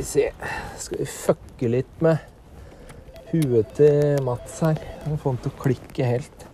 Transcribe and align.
vi 0.00 0.04
se. 0.06 0.32
Skal 0.78 0.98
vi 0.98 1.06
fucke 1.06 1.68
litt 1.68 2.00
med 2.00 2.16
huet 3.32 3.74
til 3.76 4.22
Mats 4.24 4.60
her? 4.64 4.78
Vi 5.04 5.16
får 5.20 5.34
han 5.34 5.40
til 5.44 5.52
å 5.52 5.58
klikke 5.60 6.06
helt. 6.08 6.46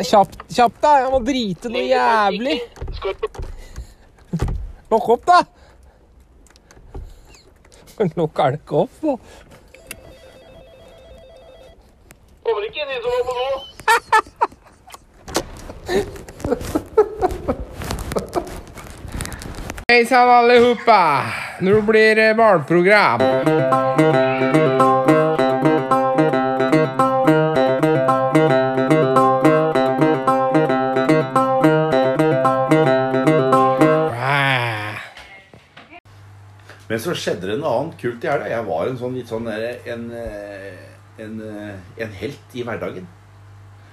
Kjapt, 0.00 0.40
kjapt 0.54 0.78
da! 0.82 0.94
Jeg 1.02 1.10
må 1.10 1.18
drite 1.26 1.70
noe 1.74 1.82
jævlig. 1.90 2.56
Lukk 4.90 5.12
opp, 5.16 5.26
da! 5.26 5.42
Lukk 8.18 8.42
er 8.46 8.60
opp, 8.70 9.00
da. 9.02 9.49
Kommer 12.50 12.64
ikke 12.66 12.82
de 12.90 12.96
som 13.02 13.10
var 13.14 13.22
på 13.28 13.32
do. 13.38 13.48
Hei 19.90 20.06
sann, 20.06 20.28
allihopa! 20.28 21.22
Nå 21.60 21.80
blir 21.86 22.14
det 22.18 22.34
barneprogram. 22.34 23.20
Ah. 34.18 34.98
Men 36.88 36.98
så 36.98 37.14
skjedde 37.14 37.46
det 37.46 37.58
noe 37.62 37.70
annet 37.76 37.94
kult 38.02 38.24
i 38.24 38.28
helga. 38.32 38.50
Jeg 38.56 38.66
var 38.72 38.82
en 38.90 38.98
sånn 38.98 39.14
litt 39.20 39.30
sånn 39.30 39.46
en, 39.54 40.10
eh, 40.10 40.49
en, 41.24 41.40
eh, 41.44 42.04
en 42.04 42.12
helt 42.20 42.54
i 42.56 42.64
hverdagen. 42.66 43.06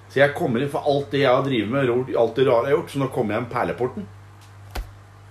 Så 0.07 0.21
jeg 0.21 0.35
kommer 0.37 0.63
inn 0.63 0.71
for 0.71 0.87
alt 0.87 1.11
det 1.11 1.25
jeg 1.25 1.33
har 1.33 1.43
drevet 1.43 1.71
med, 1.71 2.15
alt 2.15 2.39
det 2.39 2.47
rare 2.47 2.69
jeg 2.69 2.75
har 2.75 2.79
gjort. 2.79 2.93
Så 2.93 3.01
nå 3.01 3.09
kommer 3.11 3.35
jeg 3.35 3.45
med 3.45 3.51
perleporten. 3.51 4.07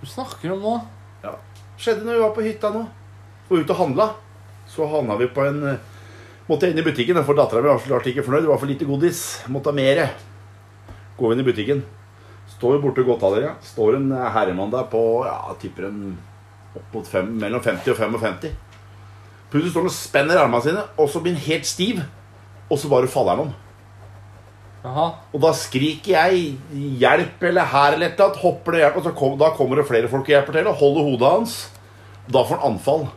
Du 0.01 0.05
snakker 0.05 0.53
om 0.53 0.61
nå? 0.61 0.75
Ja. 1.23 1.33
Skjedde 1.81 2.05
når 2.05 2.17
vi 2.17 2.23
var 2.25 2.33
på 2.35 2.45
hytta 2.45 2.71
nå. 2.75 2.85
Var 3.49 3.63
ute 3.63 3.73
og 3.73 3.81
handla. 3.81 4.07
Så 4.69 4.87
havna 4.89 5.17
vi 5.17 5.29
på 5.31 5.45
en 5.47 5.63
eh, 5.73 5.85
Måtte 6.47 6.69
inn 6.71 6.77
i 6.79 6.83
butikken, 6.83 7.17
for 7.27 7.35
dattera 7.35 7.59
mi 7.59 7.67
var 7.67 7.81
så 7.83 7.89
klart 7.89 8.05
ikke 8.07 8.23
fornøyd. 8.23 8.45
Det 8.45 8.47
var 8.53 8.59
for 8.61 8.69
lite 8.69 8.85
godis. 8.87 9.17
Måtte 9.51 9.67
ha 9.67 9.75
mere. 9.75 10.05
Gå 11.19 11.33
inn 11.33 11.41
i 11.41 11.43
butikken. 11.43 11.81
Står 12.53 12.77
borte 12.79 13.01
ved 13.01 13.09
godtavdelinga. 13.09 13.57
Står 13.67 13.97
en 13.97 14.13
eh, 14.15 14.29
herremann 14.31 14.71
der 14.71 14.87
på 14.87 15.01
ja, 15.27 15.35
tipper 15.59 15.89
en 15.89 16.13
opp 16.77 16.95
mot 16.95 17.09
fem, 17.09 17.33
mellom 17.41 17.59
50 17.65 17.91
og 17.91 17.99
55. 17.99 18.55
Plutselig 19.51 19.71
står 19.71 19.85
han 19.85 19.91
og 19.91 19.95
spenner 19.95 20.41
armene 20.41 20.65
sine, 20.65 20.83
og 20.97 21.09
så 21.09 21.21
blir 21.23 21.37
han 21.37 21.47
helt 21.47 21.69
stiv. 21.69 22.01
Og 22.67 22.79
så 22.79 22.89
bare 22.91 23.07
faller 23.07 23.37
han 23.37 23.47
om. 23.47 23.53
Aha. 24.87 25.07
Og 25.33 25.41
da 25.41 25.51
skriker 25.55 26.13
jeg 26.13 26.57
'hjelp' 26.71 27.43
eller 27.43 27.63
'her' 27.63 27.93
eller 27.93 28.07
et 28.07 28.13
eller 28.13 28.25
annet. 28.25 28.41
Hopper 28.41 28.71
det 28.71 28.81
hjelp, 28.81 28.97
og 28.97 29.03
så 29.03 29.11
kom, 29.11 29.37
da 29.39 29.49
kommer 29.49 29.75
det 29.75 29.87
flere 29.87 30.09
folk 30.09 30.21
og 30.21 30.27
hjelper 30.27 30.53
til. 30.53 30.67
Og 30.67 30.75
holder 30.75 31.01
hodet 31.01 31.31
hans. 31.31 31.71
Da 32.27 32.43
får 32.43 32.59
han 32.59 32.73
anfall. 32.73 33.07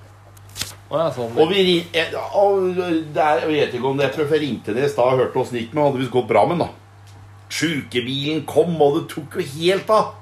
Oh, 0.91 0.99
ja, 0.99 1.11
sånn. 1.15 1.37
Og 1.39 1.51
vi 1.53 1.87
eh, 1.95 2.15
og 2.35 2.75
det 2.75 3.23
er, 3.23 3.45
Jeg 3.45 3.49
vet 3.49 3.75
ikke 3.75 3.87
om 3.87 3.99
det, 3.99 4.09
jeg 4.09 4.15
tror 4.15 4.33
jeg 4.35 4.41
ringte 4.43 4.73
ned 4.75 4.89
i 4.89 4.91
stad 4.91 5.13
og 5.13 5.21
hørte 5.23 5.39
åssen 5.39 5.55
det 5.55 5.63
gikk 5.63 5.75
med 5.75 5.85
Hadde 5.85 6.01
visst 6.01 6.11
gått 6.11 6.27
bra 6.27 6.47
med 6.47 6.59
den, 6.59 6.67
da. 6.67 7.15
Sjukebilen 7.51 8.43
kom, 8.47 8.75
og 8.83 8.97
det 8.97 9.05
tok 9.13 9.37
jo 9.39 9.47
helt 9.55 9.91
av. 9.91 10.17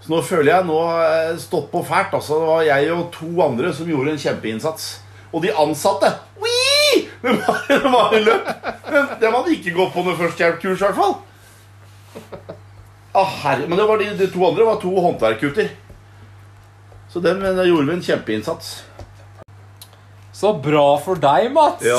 Så 0.00 0.12
nå 0.12 0.20
føler 0.24 0.54
jeg 0.54 0.68
nå 0.68 0.80
jeg 1.00 1.40
stått 1.40 1.70
på 1.72 1.82
fælt. 1.84 2.12
Altså, 2.16 2.40
det 2.40 2.48
var 2.48 2.62
jeg 2.64 2.92
og 2.92 3.08
to 3.12 3.30
andre 3.44 3.72
som 3.76 3.88
gjorde 3.88 4.12
en 4.12 4.20
kjempeinnsats. 4.20 4.90
Og 5.30 5.44
de 5.44 5.52
ansatte 5.54 6.10
Wii! 6.40 7.04
De 7.20 7.34
var, 7.36 7.60
de 7.68 7.92
var 7.92 8.16
løp. 8.24 8.50
Men 8.90 9.10
de 9.20 9.32
hadde 9.34 9.54
ikke 9.54 9.74
gått 9.76 9.92
på 9.94 10.04
noe 10.06 10.16
førstehjelpskurs, 10.18 10.80
i 10.80 10.86
hvert 10.86 10.98
fall. 10.98 11.18
Ah, 13.12 13.32
herre, 13.44 13.66
men 13.68 13.78
det 13.78 13.86
var 13.86 14.00
de, 14.00 14.08
de 14.18 14.30
to 14.32 14.42
andre 14.46 14.66
var 14.66 14.80
to 14.82 14.92
håndverkgutter. 14.94 15.68
Så 17.10 17.20
dem 17.22 17.42
gjorde 17.42 17.86
vi 17.88 17.96
en 17.98 18.06
kjempeinnsats. 18.06 18.72
Så 20.40 20.54
bra 20.56 20.94
for 21.04 21.20
deg, 21.20 21.50
Mats! 21.52 21.84
Ja. 21.84 21.98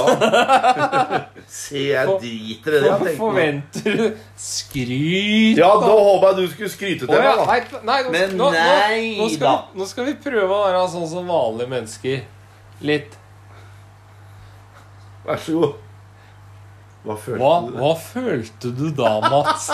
Se, 1.52 1.84
jeg 1.92 2.16
driter 2.24 2.78
i 2.78 2.80
det. 2.82 2.94
For, 2.96 3.10
forventer 3.20 4.00
du 4.00 4.06
skryt? 4.40 5.60
Ja, 5.60 5.68
da? 5.76 5.92
håper 5.92 6.08
håpa 6.08 6.32
jeg 6.32 6.40
du 6.40 6.54
skulle 6.56 6.72
skryte 6.74 7.06
til 7.06 7.20
ja. 7.20 7.36
meg, 7.46 7.68
da. 7.70 7.84
Nei, 7.86 7.92
nei, 7.92 8.00
nå, 8.02 8.14
Men 8.16 8.34
nå, 8.40 8.48
nei 8.56 9.02
nå, 9.20 9.28
skal 9.36 9.46
da. 9.46 9.54
vi, 9.68 9.82
nå 9.82 9.90
skal 9.92 10.10
vi 10.10 10.16
prøve 10.24 10.48
å 10.48 10.62
være 10.64 10.82
sånn 10.96 11.06
som 11.12 11.30
vanlige 11.30 11.74
mennesker. 11.76 12.24
Litt. 12.90 13.21
Vær 15.26 15.38
så 15.42 15.58
god. 15.60 15.74
Hva 17.02 17.16
følte 17.18 17.42
Hva, 17.42 17.54
du? 17.66 17.78
hva 17.82 17.92
følte 17.98 18.72
du 18.78 18.88
da, 18.94 19.12
Mats? 19.26 19.72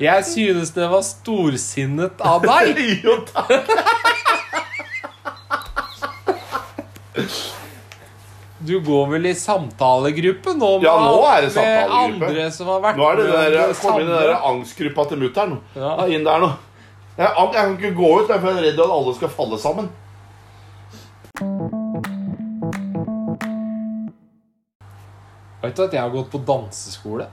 Jeg 0.00 0.24
synes 0.24 0.70
det 0.72 0.86
var 0.88 1.02
storsinnet 1.04 2.22
av 2.24 2.44
deg. 2.46 2.78
jo, 3.04 3.18
takk. 3.28 3.68
Du 8.66 8.80
går 8.80 9.04
vel 9.12 9.28
i 9.30 9.34
samtalegruppe 9.36 10.54
nå 10.56 10.70
med, 10.80 10.86
Ja, 10.88 10.94
nå 11.04 11.20
er 11.28 11.44
det 11.44 11.52
med 11.60 11.92
andre 11.96 12.46
som 12.54 12.70
har 12.72 12.80
vært 12.82 12.96
Nå 12.98 13.04
er 13.10 13.20
det 13.20 13.26
den 13.28 13.52
der, 13.54 13.74
kom 13.78 14.00
inn 14.00 14.08
den 14.08 14.16
der 14.16 14.32
angstgruppa 14.48 15.04
til 15.10 15.20
mutter'n. 15.22 15.54
Ja. 15.76 15.92
Ja. 16.00 16.08
Inn 16.16 16.24
der 16.26 16.40
nå. 16.42 16.50
Jeg, 17.16 17.28
jeg 17.28 17.52
kan 17.54 17.76
ikke 17.76 17.92
gå 17.96 18.10
ut, 18.16 18.26
for 18.32 18.48
jeg 18.48 18.56
er 18.58 18.66
redd 18.70 18.80
at 18.84 18.96
alle 18.96 19.14
skal 19.16 19.32
falle 19.32 19.60
sammen. 19.60 19.92
Vet 25.66 25.76
du 25.76 25.82
at 25.86 25.96
jeg 25.98 26.02
har 26.02 26.14
gått 26.14 26.30
på 26.32 26.40
danseskole? 26.46 27.26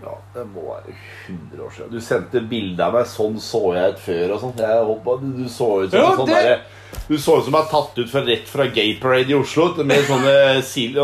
Ja, 0.00 0.14
det 0.32 0.46
må 0.48 0.62
være 0.64 0.94
100 1.28 1.64
år 1.66 1.72
siden. 1.76 1.90
Du 1.92 2.00
sendte 2.00 2.40
bilde 2.48 2.84
av 2.86 2.94
meg. 2.96 3.08
Sånn 3.10 3.36
så 3.42 3.60
jeg 3.76 3.94
ut 3.94 3.98
før. 4.00 4.30
og 4.34 4.40
sånt. 4.46 4.62
Jeg 4.64 4.84
håper, 4.88 5.18
du, 5.20 5.32
du 5.42 5.48
så 5.52 5.68
ut 5.84 5.90
som 5.92 6.00
Ja, 6.00 6.14
sånn 6.16 6.30
det- 6.30 6.44
der, 6.46 6.62
Du 7.08 7.18
så 7.18 7.36
ut 7.38 7.44
som 7.44 7.54
jeg 7.54 7.62
er 7.62 7.70
tatt 7.70 7.98
ut 7.98 8.10
fra, 8.10 8.22
rett 8.26 8.48
fra 8.48 8.66
Gay 8.66 8.96
Parade 9.00 9.30
i 9.30 9.34
Oslo. 9.36 9.68
Med 9.84 10.06
sånne 10.08 10.62
sil 10.64 10.96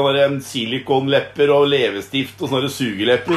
silikonlepper 0.42 1.53
og 1.53 1.68
leppestift 1.68 2.41
og 2.42 2.48
sånne 2.50 2.70
sugelepper. 2.72 3.36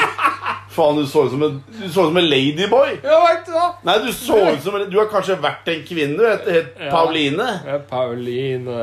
Faen, 0.79 0.97
du 1.00 1.06
så 1.12 1.25
ut 1.28 1.34
som 1.35 1.44
en, 1.45 1.59
du 1.75 1.85
som 1.94 2.17
en 2.22 2.28
ladyboy. 2.31 2.95
Ja, 3.03 3.19
vet 3.28 3.45
du 3.47 3.53
hva? 3.53 3.67
Nei, 3.88 3.97
du 4.06 4.09
så 4.16 4.40
ut 4.47 4.63
som 4.63 4.79
Du 4.90 4.97
har 5.00 5.09
kanskje 5.12 5.38
vært 5.44 5.67
en 5.73 5.85
kvinne. 5.88 6.17
Du 6.17 6.25
het 6.28 6.47
het 6.47 6.79
Ja. 6.79 6.90
Pauline. 6.94 7.47
Ja, 7.67 7.78
Pauline 7.90 8.79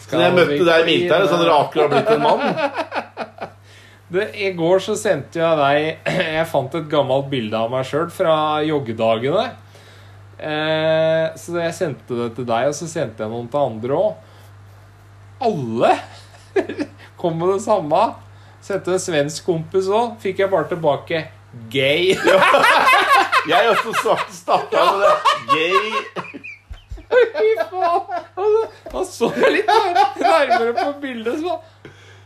Så 0.00 0.20
jeg 0.24 0.36
møtte 0.38 0.64
deg 0.64 0.82
i 0.84 0.88
militæret, 0.88 1.28
så 1.28 1.36
hadde 1.36 1.48
du 1.48 1.80
har 1.84 1.92
blitt 1.94 2.14
en 2.16 2.24
mann. 2.24 2.46
Det, 4.10 4.24
I 4.42 4.48
går 4.58 4.80
så 4.82 4.96
sendte 4.98 5.38
jeg 5.38 5.58
deg 5.60 6.10
Jeg 6.34 6.46
fant 6.50 6.72
et 6.74 6.88
gammelt 6.90 7.28
bilde 7.30 7.54
av 7.54 7.70
meg 7.70 7.84
sjøl 7.86 8.08
fra 8.10 8.32
joggedagene. 8.66 9.44
Eh, 10.40 11.26
så 11.38 11.58
jeg 11.60 11.76
sendte 11.76 12.16
det 12.16 12.30
til 12.38 12.48
deg, 12.48 12.70
og 12.72 12.74
så 12.74 12.88
sendte 12.90 13.22
jeg 13.22 13.30
noen 13.30 13.46
til 13.52 13.60
andre 13.60 14.00
òg. 14.00 14.26
Alle 15.46 15.92
kom 17.20 17.38
med 17.38 17.54
det 17.54 17.62
samme. 17.68 18.02
Sendte 18.64 18.92
en 18.94 19.02
svensk 19.02 19.46
kompis 19.46 19.88
òg. 19.88 20.16
Fikk 20.22 20.42
jeg 20.44 20.52
bare 20.52 20.68
tilbake 20.70 21.24
gay. 21.72 22.14
Jeg 23.50 23.70
også 23.70 23.94
svarte 24.02 24.34
starta 24.36 24.82
med 24.90 25.00
det. 25.06 25.14
Gay. 25.48 26.18
Fy 27.10 27.48
faen! 27.70 28.20
Altså, 28.36 28.66
Han 28.92 29.06
så 29.08 29.30
litt 29.50 29.72
nærmere 30.20 30.74
på 30.76 30.92
bildet, 31.02 31.40
så 31.40 31.56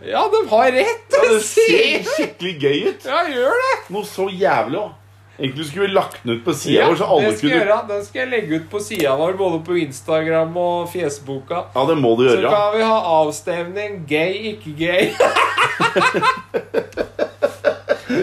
Ja, 0.05 0.27
de 0.33 0.43
har 0.50 0.75
rett! 0.75 1.15
Ja, 1.15 1.23
det 1.31 1.39
ser 1.47 2.05
skikkelig 2.11 2.53
gøy 2.61 2.83
ut. 2.91 3.06
Ja, 3.09 3.23
gjør 3.31 3.62
det! 3.62 3.73
Noe 3.94 4.05
så 4.11 4.27
jævlig 4.28 4.83
òg. 4.83 4.93
Egentlig 5.39 5.65
skulle 5.67 5.89
vi 5.89 5.94
lagt 5.97 6.21
den 6.23 6.37
ut 6.37 6.44
på 6.44 6.53
sida 6.55 6.83
Ja, 6.84 6.91
vår, 6.91 6.99
så 7.00 7.06
alle 7.11 7.31
kunne 7.39 7.56
gjøre. 7.56 7.78
Den 7.89 8.05
skal 8.06 8.21
jeg 8.23 8.31
legge 8.34 8.59
ut 8.61 8.69
på 8.71 8.83
sida 8.84 9.15
vår, 9.19 9.33
både 9.39 9.62
på 9.67 9.78
Instagram 9.81 10.53
og 10.62 10.93
Fjesboka. 10.93 11.65
Ja, 11.75 11.87
det 11.89 11.97
må 11.99 12.12
du 12.19 12.27
gjøre 12.28 12.43
Så 12.44 12.53
kan 12.55 12.76
vi 12.76 12.85
ha 12.87 13.00
avstemning 13.17 13.97
gay, 14.11 14.53
ikke 14.53 14.76
gay. 14.79 15.08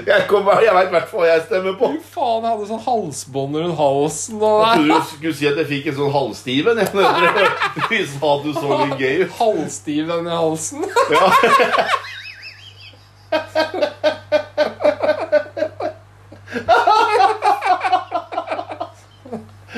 Jeg, 0.07 0.27
kommer- 0.30 0.62
jeg 0.63 0.74
veit 0.75 0.88
i 0.88 0.94
hvert 0.94 1.07
fall 1.09 1.19
hva 1.24 1.27
jeg 1.31 1.42
stemmer 1.48 1.74
på. 1.80 1.88
Fy 1.95 2.00
faen, 2.13 2.44
jeg 2.45 2.51
hadde 2.53 2.68
sånn 2.69 2.83
halsbånd 2.86 3.57
rundt 3.59 3.77
halsen 3.80 4.38
og 4.44 4.62
Jeg 4.62 4.77
trodde 4.77 5.00
du 5.01 5.09
skulle 5.09 5.33
si 5.39 5.48
at 5.50 5.57
jeg 5.62 5.68
fikk 5.71 5.89
en 5.92 5.98
sånn 6.00 6.13
halvstiv 6.15 6.69
en. 6.71 6.77
jeg, 6.83 6.88
når 6.94 7.01
dere- 7.39 7.89
Vi 7.89 8.00
sa 8.13 8.31
at 8.36 8.45
du 8.45 8.51
så 8.53 8.68
litt 8.83 8.98
gøy 9.01 9.24
ut. 9.25 9.31
Halvstiv 9.39 10.07
den 10.13 10.27
i 10.31 10.38
halsen. 10.38 10.86
Ja. 11.12 11.27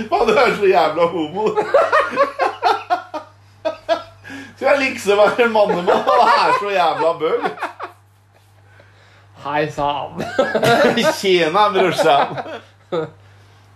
Faen, 0.09 0.27
du 0.27 0.33
er 0.33 0.55
så 0.57 0.65
jævla 0.69 1.05
homo. 1.13 1.47
Skal 4.63 4.77
jeg 4.79 4.93
liksom 4.93 5.17
være 5.19 5.43
en 5.43 5.49
mannemann 5.51 6.05
og 6.07 6.21
er 6.23 6.53
så 6.55 6.69
jævla 6.71 7.09
bøll. 7.19 7.47
Hei 9.43 9.63
sann. 9.75 10.21
Tjena, 11.17 11.65
brorsan. 11.73 12.37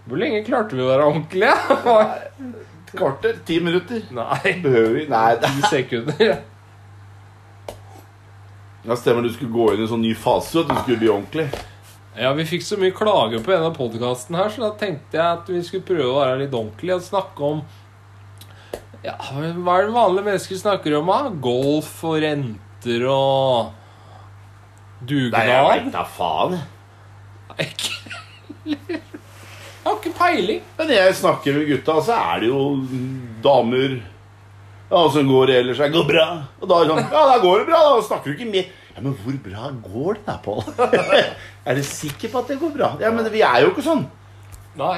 Hvor 0.07 0.21
lenge 0.21 0.45
klarte 0.47 0.77
vi 0.77 0.85
å 0.85 0.87
være 0.87 1.09
ordentlige? 1.09 1.57
kvarter? 2.93 3.41
Ti 3.49 3.57
minutter? 3.65 4.05
Nei, 4.15 4.53
Behøver 4.63 4.93
vi? 4.95 5.01
Nei, 5.11 5.25
det 5.41 5.49
ti 5.57 5.71
sekunder. 5.73 6.37
ja, 8.87 8.95
stemmer 8.95 9.27
du 9.27 9.33
skulle 9.35 9.51
gå 9.51 9.65
inn 9.73 9.83
i 9.83 9.87
en 9.89 9.91
sånn 9.91 10.05
ny 10.07 10.13
fase, 10.15 10.61
at 10.63 10.71
du 10.71 10.77
skulle 10.85 11.01
bli 11.01 11.09
ordentlig. 11.11 11.49
Ja, 12.15 12.31
vi 12.37 12.47
fikk 12.47 12.63
så 12.63 12.79
mye 12.79 12.95
klager 12.95 13.43
på 13.43 13.51
en 13.57 13.67
av 13.67 13.75
podkasten 13.75 14.39
her, 14.39 14.55
så 14.55 14.63
da 14.63 14.71
tenkte 14.79 15.19
jeg 15.19 15.27
at 15.41 15.51
vi 15.51 15.59
skulle 15.67 15.89
prøve 15.91 16.07
å 16.13 16.21
være 16.21 16.39
litt 16.45 16.55
ordentlige 16.55 16.95
og 17.01 17.05
snakke 17.11 17.51
om 17.51 17.59
Ja, 19.05 19.13
hva 19.21 19.77
er 19.77 19.87
det 19.87 19.93
vanlige 19.95 20.25
mennesker 20.25 20.59
snakker 20.59 20.95
om, 20.97 21.09
da? 21.11 21.29
Golf 21.43 21.91
og 22.07 22.17
renter 22.23 23.03
og 23.11 23.73
Nei, 25.07 25.19
jeg 25.21 25.31
dugnad? 25.31 25.67
veit 25.69 25.91
da 25.93 26.03
faen. 26.09 26.55
Ikke 27.61 27.93
Jeg 29.87 29.93
har 29.93 29.99
ikke 30.01 30.17
peiling. 30.17 30.63
Men 30.77 30.89
jeg 30.91 31.13
snakker 31.15 31.53
med 31.55 31.69
gutta, 31.69 31.93
så 32.03 32.15
er 32.17 32.41
det 32.43 32.49
jo 32.49 32.63
damer 33.45 33.93
ja, 34.87 35.03
som 35.13 35.29
går 35.29 35.53
ellers. 35.61 35.79
Det 35.79 35.93
går 35.93 36.07
bra. 36.09 36.25
Og 36.59 36.67
da 36.67 36.79
er 36.81 36.89
det 36.89 36.91
sånn 36.95 37.13
Ja, 37.13 37.21
da 37.29 37.37
går 37.43 37.61
det 37.61 37.67
bra. 37.69 37.79
Da 37.85 38.01
snakker 38.09 38.33
du 38.33 38.35
ikke 38.35 38.49
mer. 38.51 38.67
Ja, 38.97 39.03
men 39.05 39.15
hvor 39.21 39.37
bra 39.45 39.69
går 39.85 40.17
det 40.17 40.25
da, 40.27 40.35
Pål? 40.43 40.63
er 41.69 41.77
du 41.79 41.83
sikker 41.87 42.31
på 42.33 42.41
at 42.41 42.51
det 42.51 42.59
går 42.59 42.73
bra? 42.75 42.89
Ja, 43.03 43.11
men 43.15 43.27
vi 43.31 43.43
er 43.45 43.61
jo 43.63 43.71
ikke 43.71 43.85
sånn. 43.85 44.03
Nei. 44.79 44.97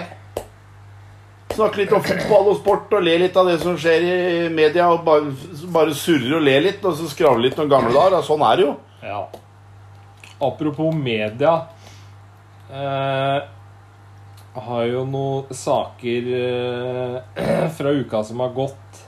Snakke 1.50 1.82
litt 1.82 1.94
om 1.96 2.04
fotball 2.06 2.52
og 2.52 2.60
sport 2.60 2.94
og 2.96 3.04
le 3.04 3.16
litt 3.24 3.38
av 3.40 3.50
det 3.50 3.58
som 3.64 3.78
skjer 3.80 4.06
i 4.06 4.18
media. 4.54 4.88
Og 4.94 5.04
bare, 5.08 5.34
bare 5.74 5.96
surre 5.98 6.38
og 6.38 6.46
le 6.46 6.56
litt, 6.68 6.84
og 6.86 6.98
så 6.98 7.10
skravle 7.12 7.48
litt 7.48 7.60
om 7.60 7.70
gamle 7.72 7.94
dager. 7.96 8.22
Sånn 8.26 8.46
er 8.46 8.60
det 8.60 8.68
jo. 8.68 8.76
Ja. 9.04 9.22
Apropos 10.40 10.96
media 10.96 11.54
eh, 12.72 13.40
har 14.56 14.86
jo 14.88 15.04
noen 15.08 15.52
saker 15.56 16.30
eh, 16.40 17.68
fra 17.78 17.92
uka 17.92 18.24
som 18.24 18.40
har 18.46 18.56
gått. 18.56 19.04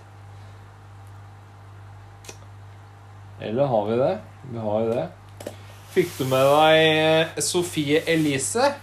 Eller 3.41 3.65
har 3.65 3.87
vi 3.87 3.97
det? 3.97 4.13
Vi 4.51 4.67
har 4.67 4.85
jo 4.85 4.93
det. 4.93 5.07
Fikk 5.91 6.13
du 6.19 6.25
med 6.29 6.45
deg 6.45 6.79
eh, 6.87 7.41
Sofie 7.43 8.03
Elise? 8.07 8.73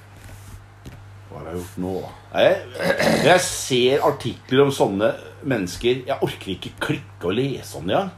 Har 1.49 1.55
jeg 1.57 1.63
gjort 1.63 1.77
nå? 1.81 1.91
Jeg, 2.29 2.57
jeg 3.25 3.41
ser 3.41 4.03
artikler 4.05 4.67
om 4.67 4.73
sånne 4.75 5.07
mennesker. 5.49 6.03
Jeg 6.11 6.17
orker 6.27 6.51
ikke 6.53 6.73
klikke 6.83 7.31
og 7.31 7.33
lese 7.39 7.79
om 7.79 7.87
det 7.89 7.97
engang. 7.97 8.11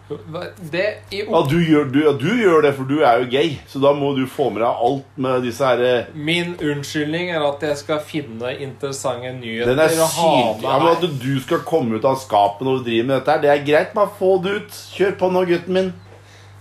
Ja, 1.15 1.43
du 1.47 1.55
gjør, 1.63 1.87
du, 1.95 2.01
ja, 2.09 2.15
du 2.19 2.27
gjør 2.41 2.65
det, 2.67 2.73
for 2.75 2.91
du 2.91 2.97
er 3.07 3.23
jo 3.23 3.29
gay. 3.31 3.53
Så 3.71 3.79
da 3.85 3.93
må 3.95 4.11
du 4.19 4.25
få 4.27 4.49
med 4.51 4.65
deg 4.65 4.83
alt 4.89 5.23
med 5.23 5.47
disse 5.47 5.63
her 5.63 5.85
eh, 5.87 6.11
Min 6.17 6.57
unnskyldning 6.59 7.31
er 7.31 7.47
at 7.47 7.63
jeg 7.69 7.79
skal 7.85 8.03
finne 8.03 8.51
interessante 8.67 9.31
nyheter 9.39 9.77
Den 9.77 9.85
er 9.87 9.95
syk. 9.95 10.67
Ja, 10.67 10.75
men 10.83 10.91
At 10.97 11.07
du 11.23 11.33
skal 11.47 11.63
komme 11.71 12.01
ut 12.03 12.11
av 12.11 12.19
skapet 12.19 12.67
når 12.67 12.81
du 12.83 12.89
driver 12.91 13.13
med 13.13 13.19
dette, 13.21 13.37
her, 13.37 13.45
det 13.47 13.55
er 13.55 13.67
greit. 13.71 13.95
Bare 13.95 14.11
få 14.19 14.41
det 14.43 14.59
ut. 14.59 14.83
Kjør 14.99 15.15
på 15.23 15.31
nå, 15.37 15.47
gutten 15.55 15.79
min. 15.79 15.93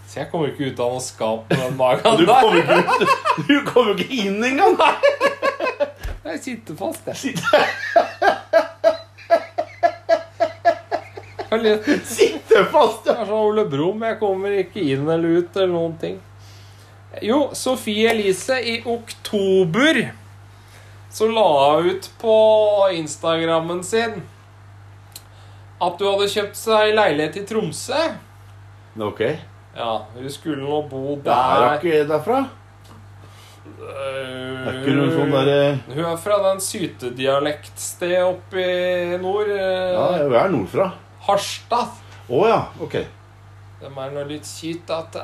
Så 0.06 0.22
jeg 0.22 0.30
kommer 0.32 0.54
ikke 0.54 0.70
ut 0.70 0.80
av 0.86 0.94
noe 0.94 1.02
skap 1.06 1.50
med 1.50 1.60
den 1.66 1.74
Du 1.74 1.82
magen 1.82 2.24
der. 2.30 2.46
kommer 2.46 2.78
ikke, 2.78 3.18
du 3.50 3.58
kommer 3.74 3.92
ikke 3.98 4.22
inn 4.22 4.40
engang. 4.54 4.78
Jeg 6.30 6.42
sitter 6.46 6.76
fast, 6.78 7.08
jeg. 7.10 7.18
Sitter. 7.18 7.60
Jeg 11.50 11.62
er 12.60 12.68
fast. 12.70 13.08
Ja. 13.08 13.16
er 13.16 13.26
sånn 13.26 13.40
Ole 13.40 13.66
Brumm, 13.70 14.04
jeg 14.06 14.20
kommer 14.22 14.54
ikke 14.62 14.84
inn 14.94 15.08
eller 15.10 15.42
ut 15.42 15.56
eller 15.58 15.74
noen 15.74 15.96
ting. 16.02 16.20
Jo, 17.26 17.48
Sofie 17.58 18.12
Elise, 18.12 18.60
i 18.62 18.76
oktober 18.86 20.04
så 21.10 21.26
la 21.34 21.48
hun 21.80 21.90
ut 21.90 22.10
på 22.22 22.36
Instagrammen 22.94 23.82
sin 23.84 24.20
at 25.82 25.96
du 25.98 26.06
hadde 26.06 26.28
kjøpt 26.30 26.60
seg 26.60 26.94
leilighet 26.94 27.40
i 27.40 27.46
Tromsø. 27.50 28.04
Ok. 29.00 29.24
Ja, 29.74 29.94
hun 30.14 30.30
skulle 30.34 30.62
nå 30.62 30.84
bo 30.92 31.16
er 31.16 31.24
der. 31.26 31.78
ikke 31.80 32.04
derfra. 32.10 32.44
Det 33.78 34.72
er 34.72 34.80
ikke 34.80 34.96
noe 34.98 35.12
sånn 35.14 35.32
derre 35.34 35.60
Hun 35.94 36.06
er 36.10 36.18
fra 36.20 36.38
den 36.50 36.60
sytedialektstedet 36.64 38.24
oppe 38.26 38.64
i 38.66 39.18
nord. 39.22 39.50
eh, 39.50 39.94
Ja, 39.94 40.06
hun 40.24 40.36
er 40.36 40.50
nordfra. 40.54 40.88
Harstad. 41.28 41.90
Å 42.30 42.42
ja. 42.50 42.60
Ok. 42.82 42.96
De 43.80 43.86
er 43.88 44.12
nå 44.16 44.24
litt 44.28 44.46
sytete. 44.46 45.24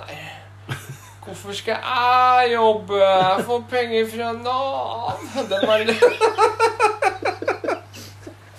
Hvorfor 1.25 1.53
skal 1.57 1.81
jeg 1.81 2.53
jobbe? 2.55 2.99
Jeg 3.01 3.45
får 3.47 3.63
penger 3.69 4.05
fra 4.13 4.31
Nav. 4.37 5.19
De 5.49 5.55
er 5.65 5.85
litt 5.89 6.03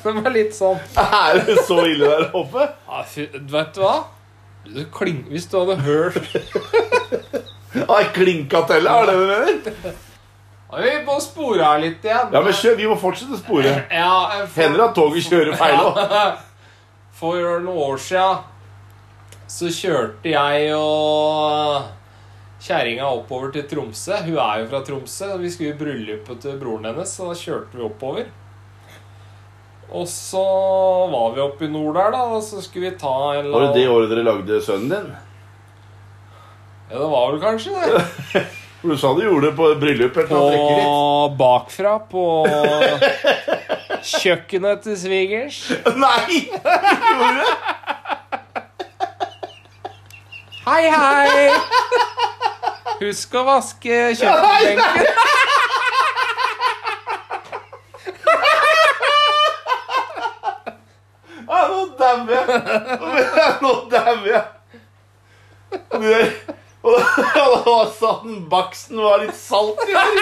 De 0.06 0.12
er 0.22 0.30
litt 0.30 0.52
sånn 0.54 0.78
Er 1.02 1.40
det 1.48 1.56
så 1.66 1.80
ille 1.88 2.06
der 2.06 2.28
oppe? 2.38 2.62
ja, 2.86 3.00
Vet 3.56 3.72
du 3.74 3.80
hva? 3.82 3.96
Hvis 4.66 5.46
du 5.50 5.56
hadde 5.60 5.76
hørt 5.82 6.16
Har 7.84 8.02
jeg 8.02 8.12
klinka 8.16 8.62
til, 8.70 8.86
er 8.88 9.06
det 9.06 9.14
det 9.14 9.20
du 9.20 9.26
mener? 9.30 10.02
Vi 10.76 10.92
må 11.06 11.16
spore 11.22 11.62
her 11.62 11.78
litt 11.80 12.04
igjen. 12.04 12.32
Ja, 12.34 12.42
men 12.42 12.56
kjør. 12.56 12.74
Vi 12.80 12.88
må 12.90 12.96
fortsette 13.00 13.36
å 13.36 13.40
spore. 13.40 13.72
Ja, 13.92 14.16
for, 14.44 14.62
Hender 14.62 14.88
at 14.88 14.96
toget 14.98 15.28
kjører 15.28 15.58
feil 15.58 15.78
òg. 15.78 16.00
Ja. 16.02 16.26
For 17.16 17.40
noen 17.64 17.78
år 17.80 18.00
sia 18.02 18.26
så 19.48 19.70
kjørte 19.72 20.28
jeg 20.28 20.72
og 20.76 21.86
kjerringa 22.66 23.06
oppover 23.08 23.54
til 23.54 23.64
Tromsø. 23.70 24.18
Hun 24.26 24.40
er 24.42 24.60
jo 24.60 24.66
fra 24.72 24.82
Tromsø. 24.84 25.30
Vi 25.40 25.52
skulle 25.54 25.72
i 25.72 25.78
bryllupet 25.80 26.42
til 26.42 26.58
broren 26.60 26.90
hennes, 26.90 27.14
så 27.14 27.30
da 27.30 27.38
kjørte 27.38 27.78
vi 27.78 27.86
oppover. 27.86 28.28
Og 29.96 30.04
så 30.10 30.42
var 31.12 31.32
vi 31.36 31.44
oppe 31.44 31.64
i 31.64 31.70
nord 31.70 31.94
der, 31.94 32.10
da, 32.12 32.24
og 32.36 32.42
så 32.42 32.60
skulle 32.60 32.90
vi 32.90 32.98
ta 32.98 33.14
en 33.38 33.52
Var 33.54 33.68
det 33.68 33.74
det 33.78 33.86
året 33.88 34.10
dere 34.10 34.26
lagde 34.26 34.60
sønnen 34.66 34.90
din? 34.92 35.12
Ja, 36.90 36.98
det 36.98 37.06
var 37.10 37.32
vel 37.32 37.40
kanskje 37.42 37.70
det. 37.74 38.02
For 38.80 38.88
du 38.92 38.98
sa 39.00 39.12
du 39.14 39.22
gjorde 39.24 39.46
det 39.48 39.56
på 39.58 39.74
bryllup? 39.80 40.14
På 40.28 41.34
bakfra 41.38 41.98
på 42.10 42.24
kjøkkenet 44.06 44.84
til 44.86 44.98
svigers. 45.00 45.58
Nei! 46.04 46.46
Gjorde 46.52 47.34
du? 47.40 47.46
Hei, 50.66 50.84
hei! 50.90 51.50
Husk 53.00 53.34
å 53.38 53.42
vaske 53.46 53.96
kjøkkenbenken. 54.18 55.06
Nå 61.46 61.80
dauer 61.98 62.30
jeg! 62.30 62.46
Nå 63.62 63.72
dauer 63.90 64.26
jeg! 64.30 64.44
Og 66.96 67.92
sa 67.98 68.12
den 68.24 68.42
baksten 68.50 69.00
var 69.02 69.22
litt 69.24 69.36
salt 69.38 69.82
i 69.88 69.96
år. 69.96 70.14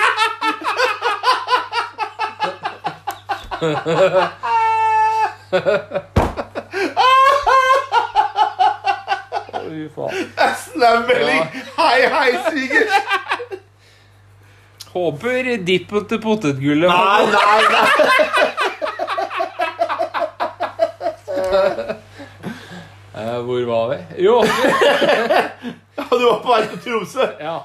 Fy 9.64 9.88
faen. 9.94 10.32
Snap-melding. 10.64 11.44
Hei, 11.78 12.00
hei, 12.14 12.30
svigers. 12.48 12.94
Håper 14.94 15.48
dippen 15.66 16.04
til 16.06 16.20
potetgullet 16.22 16.86
Nei, 16.86 17.22
nei, 17.32 17.62
nei. 17.74 17.88
Eh, 23.14 23.38
Hvor 23.46 23.64
var 23.66 23.88
vi? 23.90 23.98
Jo, 24.26 24.36
Du 26.24 26.30
var 26.30 26.38
på 26.40 26.52
vei 26.54 26.66
til 26.72 26.78
Tromsø. 26.88 27.26
ja. 27.40 27.58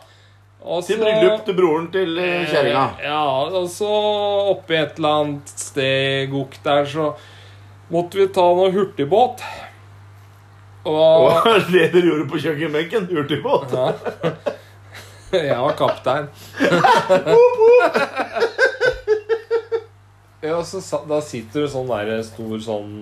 Også, 0.59 0.89
Til 0.91 0.99
bryllup 0.99 1.45
til 1.47 1.55
broren 1.55 1.85
til 1.93 2.17
eh, 2.19 2.41
kjerringa. 2.51 2.81
Ja, 2.99 3.19
og 3.47 3.69
så 3.71 3.87
oppi 4.51 4.75
et 4.75 4.97
eller 4.99 5.21
annet 5.21 5.53
sted 5.55 6.27
gokk 6.33 6.57
der, 6.65 6.83
så 6.83 7.05
måtte 7.93 8.19
vi 8.19 8.25
ta 8.35 8.43
noe 8.57 8.67
hurtigbåt. 8.75 9.39
Og 10.83 11.29
hva 11.29 11.39
er 11.55 11.63
det 11.71 11.85
dere 11.93 12.03
gjorde 12.09 12.27
på 12.33 12.41
kjøkkenbenken? 12.43 13.07
Hurtigbåt. 13.07 13.71
ja. 13.71 13.93
Jeg 15.53 15.59
var 15.61 15.79
kaptein. 15.79 16.27
Ja, 20.41 20.63
så 20.63 20.79
Da 21.07 21.17
sitter 21.21 21.65
du 21.65 21.67
sånn 21.71 21.89
der 21.91 22.21
stor 22.23 22.61
sånn 22.63 22.93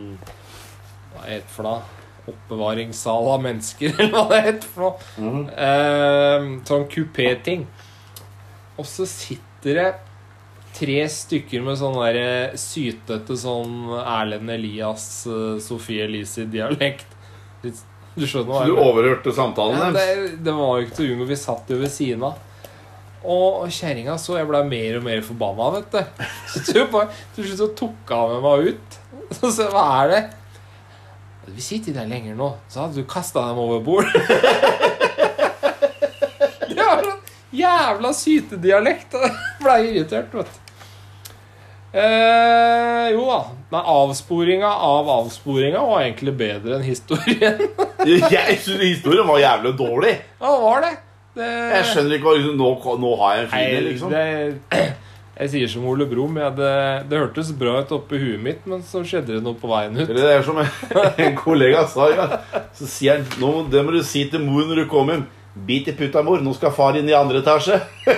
Hva 1.13 1.21
heter 1.27 1.43
det 1.43 1.53
for 1.53 1.67
noe? 1.67 1.96
Oppbevaringssal 2.27 3.29
av 3.33 3.43
mennesker, 3.45 3.93
eller 3.99 4.13
hva 4.13 4.41
det 4.43 4.55
noe. 4.75 4.93
Mhm. 5.17 5.43
Eh, 5.67 6.49
sånn 6.67 6.87
kupé-ting. 6.91 7.65
Og 8.77 8.85
så 8.85 9.07
sitter 9.09 9.79
det 9.81 9.87
tre 10.77 10.99
stykker 11.09 11.63
med 11.65 11.79
sånn 11.79 11.95
der 11.97 12.51
sytete 12.61 13.37
sånn 13.39 13.87
Erlend 14.03 14.51
Elias, 14.53 15.07
eh, 15.25 15.55
Sofie 15.63 16.05
Elise-dialekt. 16.05 17.15
Du 18.17 18.25
skjønner 18.25 18.49
hva 18.49 18.63
du 18.65 18.71
jeg 18.71 18.75
mener? 18.75 18.89
overhørte 18.91 19.33
samtalen 19.33 19.77
Ja, 19.77 19.89
det, 19.93 20.43
det 20.45 20.53
var 20.57 20.77
jo 20.77 20.85
ikke 20.85 20.95
til 20.97 21.07
å 21.09 21.15
unngå. 21.15 21.27
Vi 21.29 21.37
satt 21.37 21.69
jo 21.73 21.77
ved 21.81 21.91
siden 21.93 22.23
av. 22.25 22.43
Og 23.27 23.65
kjerringa 23.73 24.15
så 24.21 24.37
jeg 24.37 24.47
ble 24.49 24.61
mer 24.69 24.99
og 24.99 25.05
mer 25.05 25.21
forbanna, 25.25 25.67
vet 25.77 25.95
du. 25.97 26.25
Så 26.53 26.85
til 27.35 27.47
slutt 27.47 27.59
så 27.59 27.67
tok 27.77 28.13
hun 28.13 28.35
med 28.35 28.45
meg 28.45 28.69
ut. 28.71 28.97
Så 29.39 29.51
se, 29.51 29.65
hva 29.73 29.83
er 30.03 30.13
det? 30.13 30.21
Vi 31.55 31.61
sitter 31.63 31.95
der 31.95 32.07
lenger 32.09 32.35
nå. 32.35 32.51
Så 32.69 32.83
hadde 32.83 33.01
du 33.01 33.07
kasta 33.09 33.47
dem 33.47 33.57
over 33.61 33.79
bord. 33.83 34.05
Det 36.67 36.83
var 36.83 37.03
sånn 37.03 37.21
jævla 37.57 38.13
sytedialekt. 38.13 39.15
ble 39.63 39.77
irritert, 39.87 40.33
vet 40.35 40.49
du. 40.51 40.63
Eh, 41.97 43.07
jo 43.15 43.23
da. 43.25 43.39
Nei, 43.71 43.81
avsporinga 43.81 44.69
av 44.69 45.09
avsporinga 45.09 45.81
var 45.87 46.03
egentlig 46.03 46.33
bedre 46.37 46.77
enn 46.77 46.85
historien. 46.85 47.63
Jeg 48.05 48.59
synes 48.61 48.83
historien 48.83 49.27
var 49.27 49.41
jævlig 49.41 49.73
dårlig. 49.79 50.13
Ja, 50.41 50.53
var 50.61 50.83
det. 50.85 50.93
det 51.39 51.47
Jeg 51.47 51.89
skjønner 51.91 52.17
ikke 52.17 52.29
hva 52.29 52.35
liksom, 52.37 52.59
nå, 52.59 52.69
nå 53.01 53.15
har 53.21 53.33
jeg 53.33 53.43
en 53.45 53.49
fin 53.51 53.65
fin 53.71 53.87
liksom. 53.87 54.13
det, 54.13 54.85
jeg 55.37 55.51
sier 55.53 55.69
som 55.69 55.85
Ole 55.85 56.07
Brumm. 56.09 56.39
Ja, 56.41 56.49
det, 56.53 56.69
det 57.11 57.19
hørtes 57.21 57.51
bra 57.57 57.75
ut 57.83 57.91
oppi 57.93 58.17
huet 58.17 58.41
mitt, 58.41 58.63
men 58.69 58.81
så 58.85 59.03
skjedde 59.05 59.35
det 59.35 59.43
noe 59.45 59.57
på 59.59 59.69
veien 59.69 59.93
ut. 59.99 60.09
Det 60.09 60.23
er 60.33 60.45
som 60.45 60.57
en 60.63 61.37
kollega 61.37 61.83
sa 61.91 62.09
Ja. 62.09 62.25
Så 62.77 62.89
sier 62.89 63.19
han 63.19 63.27
nå, 63.41 63.51
det 63.69 63.83
må 63.85 63.93
du 63.93 64.01
si 64.05 64.25
til 64.31 64.41
mor 64.41 64.65
når 64.65 64.83
du 64.83 64.87
kommer 64.89 65.17
hjem. 65.17 65.27
Bit 65.67 65.91
i 65.91 65.93
putta, 65.97 66.23
mor. 66.25 66.41
Nå 66.41 66.53
skal 66.57 66.73
far 66.73 66.97
inn 66.97 67.09
i 67.09 67.15
andre 67.17 67.43
etasje. 67.43 67.77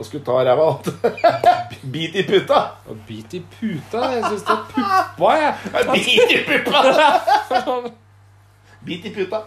Og 0.00 0.06
skulle 0.06 0.24
ta 0.26 0.40
ræva 0.46 0.66
alt. 0.72 0.90
Bit 1.94 2.18
i 2.18 2.26
putta. 2.26 2.60
Og 2.88 2.98
bit 3.06 3.34
i 3.36 3.40
puta. 3.44 4.06
Jeg 4.14 4.22
syns 4.26 4.44
det 4.48 4.54
er 4.54 4.62
puppa, 4.74 5.32
jeg. 5.36 5.54
Bit 5.92 6.34
i 6.34 6.42
puppa. 6.48 7.64
Bit 8.86 9.08
i 9.10 9.14
putta. 9.14 9.42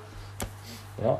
Ja. 1.01 1.15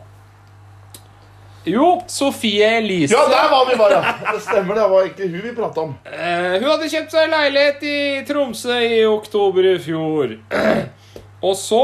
Jo, 1.66 2.02
Sofie 2.08 2.78
Elise. 2.78 3.14
Ja, 3.16 3.28
der 3.30 3.50
var 3.52 3.66
vi 3.70 3.76
bare. 3.80 4.00
Det 4.34 4.42
stemmer, 4.44 4.76
det 4.76 4.88
var 4.92 5.02
egentlig 5.06 5.30
hun 5.32 5.42
vi 5.42 5.54
prata 5.56 5.82
om. 5.82 5.94
Eh, 6.04 6.60
hun 6.60 6.68
hadde 6.68 6.90
kjøpt 6.92 7.12
seg 7.16 7.30
leilighet 7.32 7.84
i 7.88 8.00
Tromsø 8.28 8.80
i 8.84 9.06
oktober 9.08 9.70
i 9.72 9.78
fjor. 9.80 10.34
Og 11.48 11.56
så, 11.60 11.84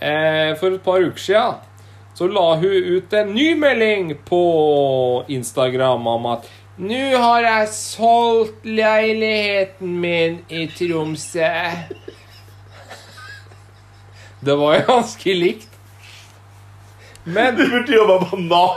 eh, 0.00 0.56
for 0.56 0.72
et 0.72 0.80
par 0.84 1.04
uker 1.04 1.20
siden, 1.20 1.60
så 2.16 2.28
la 2.32 2.46
hun 2.56 2.88
ut 2.96 3.12
en 3.20 3.34
ny 3.36 3.50
melding 3.60 4.14
på 4.24 4.40
Instagram 5.36 6.08
om 6.08 6.30
at 6.32 6.48
nå 6.80 7.04
har 7.20 7.44
jeg 7.44 7.68
solgt 7.72 8.64
leiligheten 8.64 9.92
min 10.00 10.40
i 10.48 10.64
Tromsø. 10.72 11.44
Det 14.46 14.54
var 14.56 14.78
jo 14.78 14.82
ganske 14.88 15.34
likt. 15.36 15.75
Men 17.26 17.56
Du 17.56 17.68
burde 17.70 17.92
jobba 17.94 18.18
på 18.30 18.36
Nav 18.36 18.76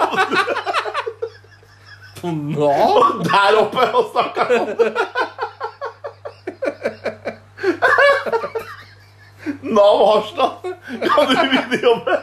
på 2.22 2.28
Nav 2.32 3.24
der 3.24 3.58
oppe 3.62 3.84
og 3.96 4.10
snakka 4.12 4.46
om 4.58 4.66
det. 4.80 4.90
Nav 9.62 10.02
Harstad. 10.10 10.52
Kan 11.06 11.30
du 11.30 11.36
begynne 11.38 11.78
å 11.78 11.82
jobbe? 11.86 12.14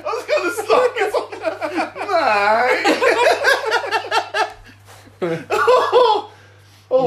Og 0.00 0.16
så 0.24 0.36
du 0.44 0.50
snakke 0.58 1.02
sånn? 1.14 1.32
Nei. 2.10 2.74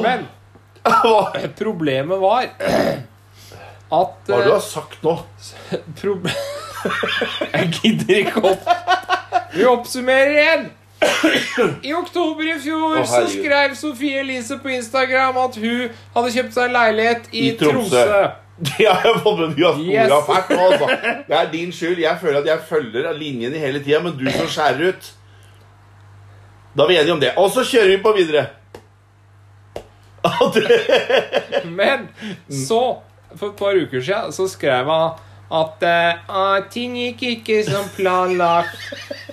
Men 0.03 0.19
problemet 1.57 2.19
var 2.21 2.47
at 3.93 4.29
har 4.33 4.43
du 4.43 4.49
eh, 4.49 4.53
har 4.53 4.63
sagt 4.65 5.03
nå? 5.03 5.17
Jeg 7.53 7.73
gidder 7.81 8.15
ikke 8.23 8.43
opp. 8.51 8.71
Vi 9.53 9.65
oppsummerer 9.69 10.37
igjen. 10.37 10.71
I 11.83 11.91
oktober 11.93 12.47
i 12.47 12.53
fjor 12.63 12.97
oh, 13.01 13.05
så 13.07 13.25
skrev 13.27 13.73
Sofie 13.75 14.21
Elise 14.23 14.55
på 14.63 14.71
Instagram 14.71 15.37
at 15.41 15.57
hun 15.59 15.91
hadde 16.15 16.31
kjøpt 16.37 16.55
seg 16.55 16.71
leilighet 16.71 17.27
i, 17.31 17.49
I 17.49 17.57
Tromsø. 17.59 17.99
Tromsø. 17.99 18.23
Det 18.69 18.85
har 18.85 19.01
jeg 19.07 19.19
fått 19.25 19.39
med. 19.39 19.55
Du 19.57 19.63
har 19.65 19.73
spora 19.73 20.03
Yes. 20.05 20.25
fælt 20.27 20.49
nå, 20.53 20.65
altså. 20.71 20.87
Det 21.27 21.37
er 21.39 21.51
din 21.51 21.71
skyld. 21.73 21.99
Jeg 22.03 22.17
føler 22.21 22.39
at 22.39 22.47
jeg 22.47 22.59
følger 22.69 23.11
linjene 23.17 23.57
hele 23.59 23.81
tida, 23.83 23.99
men 24.03 24.13
du 24.19 24.27
som 24.31 24.47
skjærer 24.47 24.93
ut. 24.93 25.07
Da 26.77 26.83
er 26.83 26.91
vi 26.91 26.97
enige 27.01 27.15
om 27.15 27.23
det. 27.23 27.31
Og 27.37 27.49
så 27.51 27.63
kjører 27.65 27.95
vi 27.95 27.97
på 28.03 28.13
videre. 28.17 28.45
Men 31.65 32.07
så, 32.67 32.81
for 33.39 33.51
et 33.51 33.59
par 33.59 33.77
uker 33.77 34.01
siden, 34.01 34.33
så 34.35 34.47
skrev 34.51 34.89
han 34.89 35.21
at 35.53 35.83
ah, 35.85 36.63
ting 36.73 36.95
gikk 36.97 37.21
ikke 37.35 37.59
som 37.67 37.85
planlagt. 37.93 38.79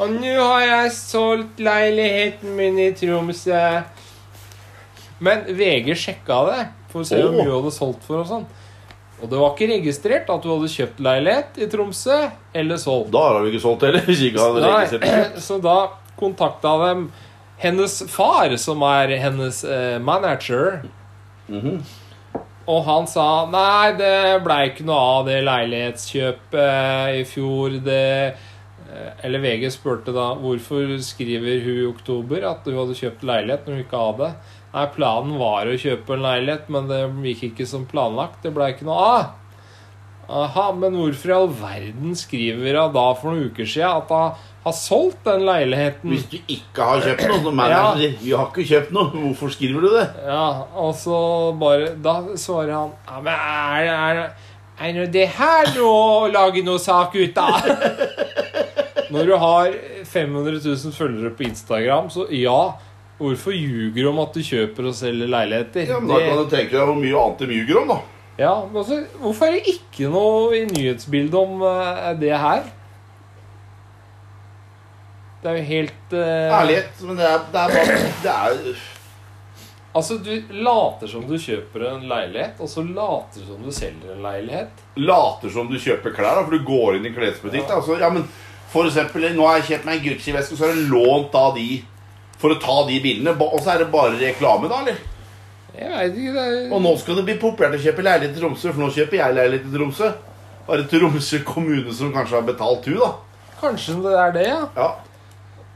Og 0.01 0.13
nå 0.19 0.35
har 0.37 0.67
jeg 0.67 0.93
solgt 0.97 1.63
leiligheten 1.65 2.53
min 2.59 2.77
i 2.83 2.91
Tromsø. 2.97 3.63
Men 5.25 5.45
VG 5.57 5.95
sjekka 5.97 6.41
det 6.49 6.61
for 6.91 7.03
å 7.03 7.09
se 7.09 7.21
hvor 7.21 7.37
mye 7.37 7.47
du 7.47 7.55
hadde 7.55 7.73
solgt 7.75 8.05
for. 8.09 8.23
Og 8.23 8.29
sånn 8.29 8.47
Og 9.21 9.29
det 9.29 9.41
var 9.41 9.55
ikke 9.55 9.71
registrert 9.75 10.31
at 10.33 10.45
du 10.45 10.51
hadde 10.53 10.71
kjøpt 10.73 11.01
leilighet 11.05 11.59
i 11.61 11.71
Tromsø 11.73 12.21
eller 12.57 12.81
solgt. 12.81 13.13
Da 13.15 13.25
har 13.27 13.41
hun 13.41 13.51
ikke 13.51 13.65
solgt 13.65 13.89
heller. 13.89 14.05
Hvis 14.09 14.23
ikke 14.29 14.47
hadde 14.47 14.63
registrert. 14.67 15.41
Så 15.49 15.61
da 15.65 15.79
kontakta 16.21 16.77
dem 16.89 17.09
hennes 17.61 17.99
far, 18.09 18.53
som 18.61 18.81
er 18.89 19.13
hennes 19.21 19.61
uh, 19.69 19.99
manager. 20.01 20.81
Og 22.71 22.85
han 22.87 23.09
sa 23.11 23.27
nei, 23.51 23.97
det 23.99 24.43
blei 24.45 24.69
ikke 24.71 24.87
noe 24.87 25.01
av 25.17 25.27
det 25.27 25.41
leilighetskjøpet 25.47 27.19
i 27.19 27.25
fjor. 27.27 27.81
Det 27.83 28.05
eh, 28.31 29.11
Eller 29.27 29.43
VG 29.43 29.67
spurte 29.75 30.15
da 30.15 30.31
hvorfor 30.39 30.95
skriver 31.03 31.65
hun 31.65 31.81
i 31.81 31.89
oktober 31.89 32.47
at 32.53 32.69
hun 32.69 32.79
hadde 32.83 32.99
kjøpt 33.01 33.27
leilighet 33.27 33.67
når 33.67 33.77
hun 33.77 33.85
ikke 33.87 34.05
hadde. 34.05 34.31
Nei, 34.71 34.87
planen 34.95 35.35
var 35.41 35.67
å 35.67 35.79
kjøpe 35.83 36.15
en 36.15 36.25
leilighet, 36.29 36.71
men 36.71 36.87
det 36.91 37.03
gikk 37.33 37.49
ikke 37.51 37.67
som 37.67 37.89
planlagt. 37.91 38.39
Det 38.45 38.55
blei 38.55 38.71
ikke 38.77 38.87
noe 38.87 39.07
av. 39.09 39.29
Aha, 40.31 40.69
men 40.79 40.95
hvorfor 40.95 41.33
i 41.33 41.35
all 41.35 41.51
verden 41.59 42.15
skriver 42.15 42.79
hun 42.79 42.95
da 42.95 43.07
for 43.19 43.33
noen 43.33 43.51
uker 43.51 43.67
siden 43.67 44.05
at 44.05 44.13
hun 44.15 44.50
har 44.65 44.75
solgt 44.77 45.23
den 45.25 45.47
leiligheten? 45.49 46.11
Hvis 46.13 46.27
du 46.29 46.37
ikke 46.53 46.85
har 46.85 47.01
kjøpt 47.05 47.23
noe, 47.31 47.41
så 47.47 47.53
manager 47.57 48.15
Vi 48.21 48.33
har 48.37 48.51
ikke 48.51 48.65
kjøpt 48.69 48.91
noe. 48.93 49.09
Hvorfor 49.15 49.53
skriver 49.55 49.87
du 49.87 49.89
det? 49.95 50.07
Ja, 50.27 50.43
og 50.77 50.91
så 51.01 51.17
bare 51.61 51.95
Da 52.05 52.19
svarer 52.37 52.75
han 52.77 52.91
Ja, 53.09 53.23
men 53.25 53.33
er, 53.33 53.89
er, 53.95 54.21
er 54.85 54.93
nå 54.99 55.07
det 55.15 55.27
her 55.39 55.71
noe 55.79 55.95
å 56.27 56.29
lage 56.35 56.61
noe 56.67 56.79
sak 56.83 57.17
ut 57.17 57.41
av? 57.41 57.57
Når 59.15 59.27
du 59.27 59.35
har 59.43 59.73
500 60.07 60.61
000 60.63 60.93
følgere 60.95 61.33
på 61.35 61.49
Instagram, 61.49 62.11
så 62.15 62.27
ja. 62.35 62.61
Hvorfor 63.21 63.53
ljuger 63.53 64.05
du 64.07 64.09
om 64.13 64.21
at 64.23 64.33
du 64.37 64.41
kjøper 64.45 64.87
og 64.89 64.95
selger 64.97 65.29
leiligheter? 65.29 65.89
Ja, 65.91 65.99
men 66.01 66.09
Da 66.13 66.21
kan 66.25 66.39
du 66.39 66.47
tenke 66.53 66.77
deg 66.77 66.87
hvor 66.89 66.97
mye 66.97 67.17
annet 67.21 67.43
de 67.43 67.59
ljuger 67.59 67.81
om, 67.83 67.91
da. 67.93 67.97
ja, 68.41 68.53
men 68.65 68.79
altså, 68.81 69.01
hvorfor 69.21 69.49
er 69.51 69.59
det 69.59 69.75
ikke 69.75 70.09
noe 70.13 70.55
i 70.57 70.63
nyhetsbildet 70.71 71.37
om 71.37 71.61
eh, 71.69 72.07
det 72.23 72.31
her? 72.41 72.63
Det 75.41 75.51
er 75.51 75.59
jo 75.59 75.67
helt 75.71 76.15
uh... 76.15 76.61
Ærlighet. 76.61 77.05
Men 77.09 77.21
det 77.21 77.29
er, 77.29 77.45
det 77.53 77.61
er 77.61 77.77
bare 77.77 78.01
Det 78.25 78.33
er 78.37 78.89
Altså, 79.91 80.21
du 80.23 80.31
later 80.63 81.09
som 81.11 81.25
du 81.27 81.35
kjøper 81.35 81.83
en 81.89 82.05
leilighet, 82.07 82.61
og 82.63 82.69
så 82.71 82.85
later 82.87 83.43
som 83.43 83.59
du 83.65 83.73
selger 83.75 84.13
en 84.15 84.23
leilighet. 84.23 84.85
later 84.95 85.51
som 85.51 85.67
du 85.67 85.75
kjøper 85.83 86.15
klær, 86.15 86.37
da, 86.39 86.45
for 86.47 86.55
du 86.55 86.63
går 86.63 87.01
inn 87.01 87.09
i 87.11 87.15
klesbutikk. 87.17 87.67
Da. 87.67 87.81
Så, 87.83 87.97
ja, 87.99 88.11
men 88.15 88.23
for 88.71 88.87
eksempel, 88.87 89.27
nå 89.35 89.49
har 89.49 89.59
jeg 89.59 89.67
kjøpt 89.73 89.89
meg 89.89 89.99
en 89.99 90.05
Gucci-veske, 90.05 90.55
så 90.55 90.69
har 90.69 90.77
jeg 90.77 90.87
lånt 90.93 91.35
av 91.35 91.57
de 91.59 91.83
for 92.39 92.55
å 92.55 92.61
ta 92.63 92.77
de 92.87 93.01
bildene. 93.03 93.35
Og 93.35 93.59
så 93.59 93.75
er 93.75 93.83
det 93.83 93.91
bare 93.91 94.15
reklame, 94.21 94.71
da, 94.71 94.79
eller? 94.85 95.03
Jeg 95.75 95.91
veit 95.91 96.17
ikke, 96.23 96.33
det 96.37 96.47
er 96.47 96.73
Og 96.77 96.87
nå 96.87 96.95
skal 97.03 97.19
det 97.19 97.27
bli 97.27 97.39
populært 97.43 97.75
å 97.81 97.83
kjøpe 97.83 98.07
leilighet 98.07 98.39
i 98.39 98.45
Tromsø, 98.45 98.71
for 98.71 98.85
nå 98.85 98.95
kjøper 98.95 99.25
jeg 99.25 99.41
leilighet 99.41 99.69
i 99.73 99.75
Tromsø. 99.75 100.15
Bare 100.71 100.87
Tromsø 100.95 101.43
kommune 101.47 101.99
som 101.99 102.15
kanskje 102.15 102.39
har 102.39 102.47
betalt 102.47 102.87
hun, 102.87 103.03
da. 103.03 103.13
Kanskje 103.59 103.99
det 104.07 104.19
er 104.23 104.37
det, 104.39 104.51
ja. 104.55 104.65
Ja. 104.79 104.91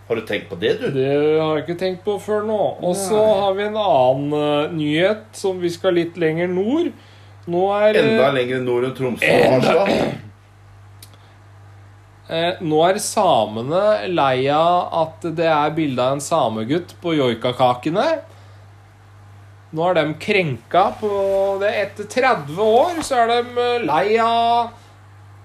Har 0.08 0.20
du 0.20 0.24
tenkt 0.28 0.50
på 0.50 0.58
det, 0.60 0.74
du? 0.82 0.90
Det 0.92 1.06
har 1.40 1.56
jeg 1.56 1.62
ikke 1.64 1.78
tenkt 1.80 2.02
på 2.04 2.18
før 2.20 2.42
nå. 2.44 2.58
Og 2.84 2.92
så 2.98 3.20
har 3.24 3.54
vi 3.56 3.64
en 3.64 3.78
annen 3.80 4.34
uh, 4.36 4.74
nyhet 4.74 5.30
som 5.38 5.56
vi 5.62 5.70
skal 5.72 5.96
litt 5.96 6.18
lenger 6.20 6.50
nord. 6.52 6.90
Nå 7.48 7.62
er 7.76 7.96
eh, 7.96 8.04
Enda 8.12 8.28
lenger 8.36 8.60
nord 8.64 8.84
enn 8.90 8.94
Tromsø 8.96 9.32
og 9.40 9.56
Harstad. 9.56 10.20
Eh, 12.24 12.54
nå 12.64 12.78
er 12.86 12.96
samene 13.04 14.08
lei 14.08 14.46
av 14.48 14.94
at 14.96 15.26
det 15.36 15.44
er 15.44 15.74
bilde 15.76 16.00
av 16.00 16.14
en 16.16 16.22
samegutt 16.24 16.94
på 17.02 17.12
joikakakene. 17.18 18.04
Nå 19.76 19.84
er 19.90 19.98
de 19.98 20.04
krenka 20.22 20.86
på 21.02 21.10
det. 21.60 21.74
Etter 21.82 22.08
30 22.14 22.62
år 22.64 23.02
så 23.04 23.18
er 23.26 23.28
de 23.34 23.60
eh, 23.66 23.84
lei 23.84 24.16
av 24.24 24.72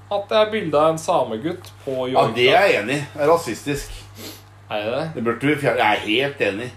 at 0.09 0.31
det 0.31 0.39
er 0.39 0.51
bilde 0.53 0.79
av 0.79 0.93
en 0.93 1.01
samegutt 1.03 1.67
på 1.83 1.97
Ja, 2.13 2.23
joika. 2.23 2.35
det 2.39 2.47
er 2.47 2.63
jeg 2.71 2.79
enig 2.85 2.95
i. 3.01 3.03
Det 3.17 3.27
rasistisk. 3.33 3.99
Er 4.69 4.83
det 4.85 4.91
det? 4.95 5.05
Det 5.15 5.23
burde 5.25 5.47
vi 5.49 5.55
fjerne. 5.63 5.77
Jeg 5.79 5.95
er 5.95 6.05
helt 6.05 6.41
enig. 6.45 6.69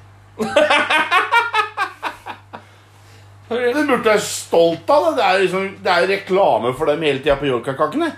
Du 3.52 3.86
burde 3.86 4.04
være 4.08 4.20
stolt 4.24 4.88
av 4.90 5.04
det. 5.10 5.16
Det 5.18 5.24
er, 5.26 5.40
liksom, 5.44 5.66
det 5.84 5.92
er 5.92 6.06
reklame 6.14 6.72
for 6.78 6.88
dem 6.88 7.02
hele 7.04 7.20
tida 7.20 7.36
på 7.40 7.48
Yorkakakene. 7.50 8.08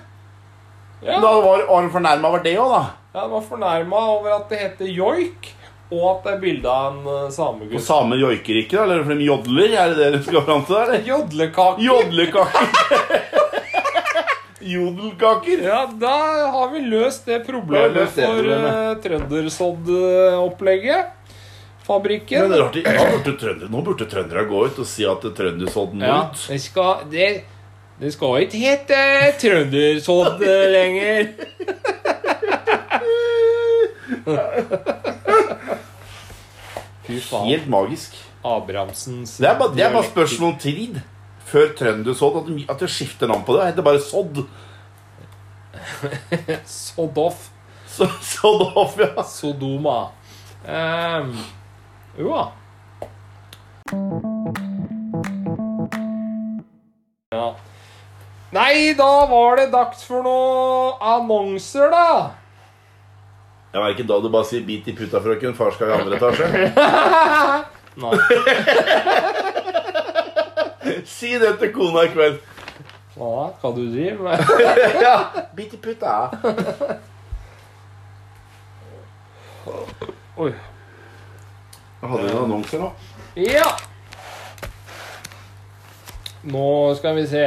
Ja. 1.04 1.18
Da 1.20 1.32
var, 1.44 1.64
han 1.74 1.90
fornærma 1.92 2.30
over 2.30 2.44
det 2.44 2.54
òg, 2.60 2.70
da. 2.70 2.84
Ja, 3.14 3.20
han 3.26 3.32
var 3.34 3.42
fornærma 3.48 4.04
over 4.14 4.36
at 4.38 4.46
det 4.52 4.60
heter 4.62 4.88
joik, 4.94 5.50
og 5.92 6.04
at 6.14 6.24
det 6.24 6.32
er 6.36 6.40
bilde 6.42 6.70
av 6.70 6.94
en 6.94 7.10
Og 7.26 7.32
samegutt. 7.34 7.82
samer 7.84 8.16
joiker 8.22 8.60
ikke, 8.62 8.76
da? 8.78 8.86
Eller 8.86 9.04
for 9.04 9.18
de 9.20 9.26
jodler? 9.28 9.74
Er 9.82 9.92
det 9.92 9.98
det 10.00 10.12
du 10.14 10.22
skal 10.30 10.46
fram 10.46 10.64
til? 10.64 10.74
da, 10.78 10.82
eller? 10.86 11.04
Jodlekake. 11.10 11.84
Jodlekaker. 11.90 12.70
Jodelkaker. 14.64 15.60
Ja, 15.66 15.82
da 16.00 16.14
har 16.54 16.70
vi 16.72 16.80
løst 16.88 17.26
det 17.28 17.42
problemet 17.46 17.92
løst 17.98 18.16
det 18.16 18.24
for 18.26 18.44
uh, 18.48 18.94
trøndersodd-opplegget. 19.04 21.04
Fabrikken. 21.84 22.48
Men 22.48 22.56
rart, 22.62 22.76
ja, 22.80 23.04
burde 23.12 23.34
trønder, 23.36 23.68
Nå 23.68 23.82
burde 23.84 24.06
trøndere 24.08 24.46
gå 24.48 24.56
ut 24.70 24.78
og 24.80 24.86
si 24.88 25.04
at 25.04 25.20
trøndersodden 25.36 26.00
må 26.00 26.06
Ja, 26.08 26.22
ut. 26.30 26.38
det 26.48 26.56
skal 26.64 27.02
Det, 27.12 27.26
det 28.00 28.08
skal 28.14 28.40
ikke 28.46 28.56
hete 28.62 29.00
trøndersodd 29.42 30.40
eh, 30.48 30.64
lenger. 30.72 31.28
Fy 37.04 37.18
faen. 37.20 37.48
Helt 37.50 37.66
magisk. 37.68 38.14
Abrahamsens 38.44 39.38
Det 39.40 39.46
er 39.48 39.54
bare, 39.56 39.72
det 39.76 39.84
er 39.86 39.92
bare 39.94 40.04
spørsmål 40.10 40.50
om 40.52 40.58
tid 40.60 40.98
før 41.48 41.72
trøndersodd 41.78 42.36
at, 42.42 42.46
de- 42.50 42.66
at 42.72 42.78
det 42.84 42.90
skifter 42.90 43.26
navn 43.30 43.44
på 43.46 43.54
det. 43.56 43.60
Det 43.64 43.70
heter 43.72 43.86
bare 43.88 44.00
sodd. 44.00 44.44
Sodd 46.70 47.18
off. 47.18 47.50
Så, 47.90 48.08
sodd 48.24 48.62
off, 48.74 48.96
ja. 48.98 49.22
Sodoma. 49.28 49.98
Um, 50.64 51.34
jo 52.18 52.30
da. 52.32 52.44
Ja. 57.34 57.54
Nei, 58.54 58.94
da 58.98 59.10
var 59.30 59.56
det 59.58 59.68
dags 59.74 60.04
for 60.06 60.22
noen 60.24 60.98
annonser, 61.02 61.90
da. 61.90 62.06
Jeg 63.74 63.82
var 63.82 63.90
ikke 63.90 64.06
da 64.06 64.20
du 64.22 64.28
bare 64.30 64.46
sier 64.46 64.62
'bit 64.62 64.86
i 64.88 64.94
puta, 64.94 65.18
frøken', 65.20 65.54
far 65.58 65.72
skal 65.74 65.90
i 65.90 65.96
andre 65.98 66.16
etasje. 66.16 66.46
Nei. 68.02 68.14
Si 71.06 71.32
det 71.38 71.56
til 71.60 71.72
kona 71.74 72.04
i 72.04 72.12
kveld. 72.12 72.38
Hva 73.14 73.50
hva 73.60 73.70
du 73.76 73.84
driver 73.92 74.30
med? 74.30 74.38
ja, 75.06 75.16
bit 75.54 75.74
i 75.76 75.78
puta. 75.78 76.14
Oi. 80.36 80.50
Hadde 82.02 82.24
en 82.28 82.38
annonse 82.42 82.44
annonser 82.44 82.82
nå? 82.82 82.90
Ja. 83.38 83.70
Nå 86.44 86.68
skal 86.98 87.16
vi 87.16 87.26
se. 87.30 87.46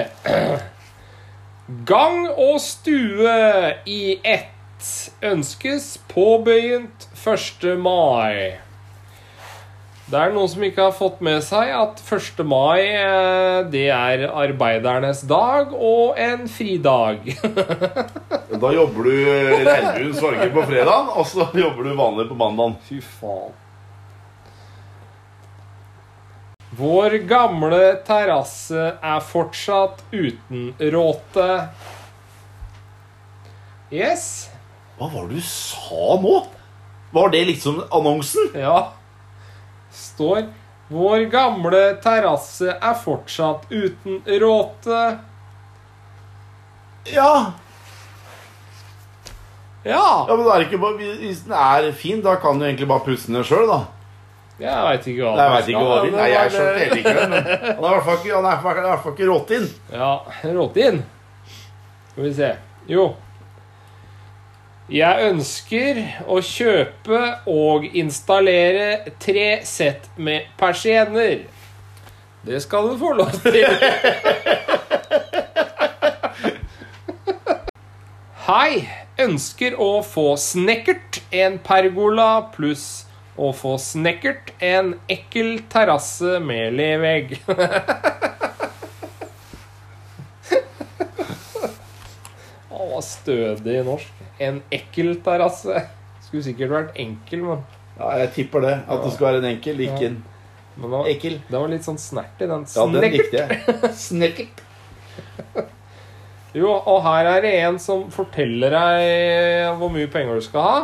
Gang 1.85 2.29
og 2.31 2.61
stue 2.63 3.35
i 3.85 4.01
ett 4.23 4.87
ønskes 5.21 5.97
påbegynt 6.07 7.09
1. 7.19 7.67
mai. 7.77 8.57
Det 10.07 10.15
er 10.15 10.31
noen 10.31 10.47
som 10.47 10.61
ikke 10.63 10.85
har 10.85 10.93
fått 10.95 11.17
med 11.25 11.41
seg 11.43 11.67
at 11.75 11.99
1. 11.99 12.37
mai 12.47 12.79
eh, 12.79 13.57
det 13.67 13.89
er 13.91 14.21
arbeidernes 14.31 15.25
dag 15.27 15.73
og 15.75 16.15
en 16.15 16.45
fridag. 16.47 17.27
Da 18.57 18.69
jobber 18.73 19.03
du 19.05 19.11
regnbuens 19.67 20.21
farger 20.23 20.49
på 20.55 20.63
fredag, 20.69 21.09
og 21.19 21.27
så 21.27 21.49
jobber 21.53 21.85
du 21.85 21.91
vanlig 21.99 22.23
på 22.29 22.37
mandag. 22.39 22.77
Fy 22.87 23.01
faen. 23.03 23.51
Vår 26.79 27.17
gamle 27.27 27.81
terrasse 28.07 28.85
er 28.95 29.27
fortsatt 29.27 30.01
uten 30.13 30.71
råte. 30.95 31.49
Yes. 33.91 34.47
Hva 34.97 35.11
var 35.11 35.27
det 35.27 35.41
du 35.41 35.45
sa 35.51 36.15
nå? 36.23 36.37
Var 37.13 37.35
det 37.35 37.43
liksom 37.51 37.83
annonsen? 37.91 38.49
Ja. 38.55 38.79
Står 39.97 40.47
Vår 40.87 41.25
gamle 41.31 41.81
terrasse 41.99 42.71
er 42.71 42.93
fortsatt 43.01 43.65
uten 43.67 44.21
råte. 44.39 45.01
Ja. 47.11 47.33
Ja. 49.83 50.25
ja 50.27 50.35
men 50.35 50.45
det 50.45 50.53
er 50.53 50.65
ikke 50.67 50.79
bare, 50.79 51.11
Hvis 51.19 51.43
den 51.43 51.53
er 51.59 51.91
fin, 51.91 52.21
da 52.23 52.37
kan 52.39 52.59
du 52.59 52.65
egentlig 52.65 52.87
bare 52.87 53.03
pusse 53.03 53.31
den 53.31 53.43
sjøl, 53.47 53.67
da. 53.67 53.81
Jeg 54.57 54.85
veit 54.87 55.05
ikke 55.11 55.21
hva 55.21 55.33
Nei, 55.37 55.43
jeg 55.43 55.53
vet 55.53 55.67
ikke 55.69 55.83
hva 55.85 55.97
det 56.01 56.13
Nei, 56.15 56.29
jeg 56.31 56.53
skjønte 56.55 56.79
heller 56.79 57.01
ikke 57.01 57.13
det. 57.13 57.27
Men 57.29 57.43
han 57.43 57.83
er 57.83 57.91
i 57.91 57.91
hvert 57.91 58.07
fall 58.07 58.17
ikke, 58.17 58.33
han 58.33 58.47
er 58.49 58.57
i 58.57 58.87
hvert 58.87 59.03
fall 59.03 59.13
ikke 59.13 59.29
rått 59.29 59.53
inn. 59.59 59.67
Ja, 59.93 60.11
råtinn. 60.55 61.03
Skal 62.13 62.25
vi 62.25 62.31
se. 62.39 62.51
Jo. 62.89 63.05
Jeg 64.87 65.31
ønsker 65.33 65.97
å 66.31 66.37
kjøpe 66.39 67.17
og 67.51 67.83
installere 67.91 69.11
tre 69.19 69.59
sett 69.67 70.05
med 70.15 70.47
persienner. 70.55 71.41
Det 72.47 72.61
skal 72.63 72.87
du 72.87 72.95
få 73.01 73.11
lov 73.19 73.35
til. 73.43 73.67
Hei. 78.47 78.87
Ønsker 79.17 79.73
å 79.81 80.03
få 80.05 80.35
snekkert 80.37 81.17
en 81.33 81.55
pergola 81.65 82.51
pluss 82.53 83.07
å 83.33 83.49
få 83.53 83.71
snekkert 83.81 84.51
en 84.61 84.91
ekkel 85.09 85.63
terrasse 85.73 86.37
med 86.45 86.77
levegg. 86.77 87.33
Var 92.69 93.01
stødig 93.05 93.75
i 93.81 93.83
norsk. 93.85 94.16
En 94.43 94.61
ekkel 94.73 95.15
terrasse. 95.25 95.83
Skulle 96.27 96.43
sikkert 96.45 96.73
vært 96.73 96.97
enkel, 96.99 97.43
men, 97.47 97.63
Ja, 97.97 98.11
jeg 98.21 98.33
tipper 98.35 98.61
det. 98.61 98.73
At 98.85 99.03
det 99.03 99.13
skal 99.15 99.31
være 99.31 99.41
en 99.41 99.51
enkel, 99.55 99.79
ikke 99.87 100.11
en 100.11 100.17
men 100.77 100.93
ekkel. 101.09 101.39
det 101.49 101.57
var 101.57 101.71
litt 101.71 101.85
sånn 101.87 101.97
snert 101.97 102.41
i 102.43 102.47
den. 102.49 102.65
Ja, 102.69 102.83
den 102.93 103.07
likte 103.09 103.39
jeg. 103.39 103.77
Snekkert. 104.07 104.59
Jo, 106.53 106.69
og 106.69 107.01
her 107.05 107.29
er 107.31 107.41
det 107.41 107.53
en 107.63 107.79
som 107.81 108.05
forteller 108.13 108.73
deg 108.73 109.79
hvor 109.79 109.89
mye 109.93 110.09
penger 110.13 110.37
du 110.37 110.45
skal 110.45 110.67
ha. 110.67 110.77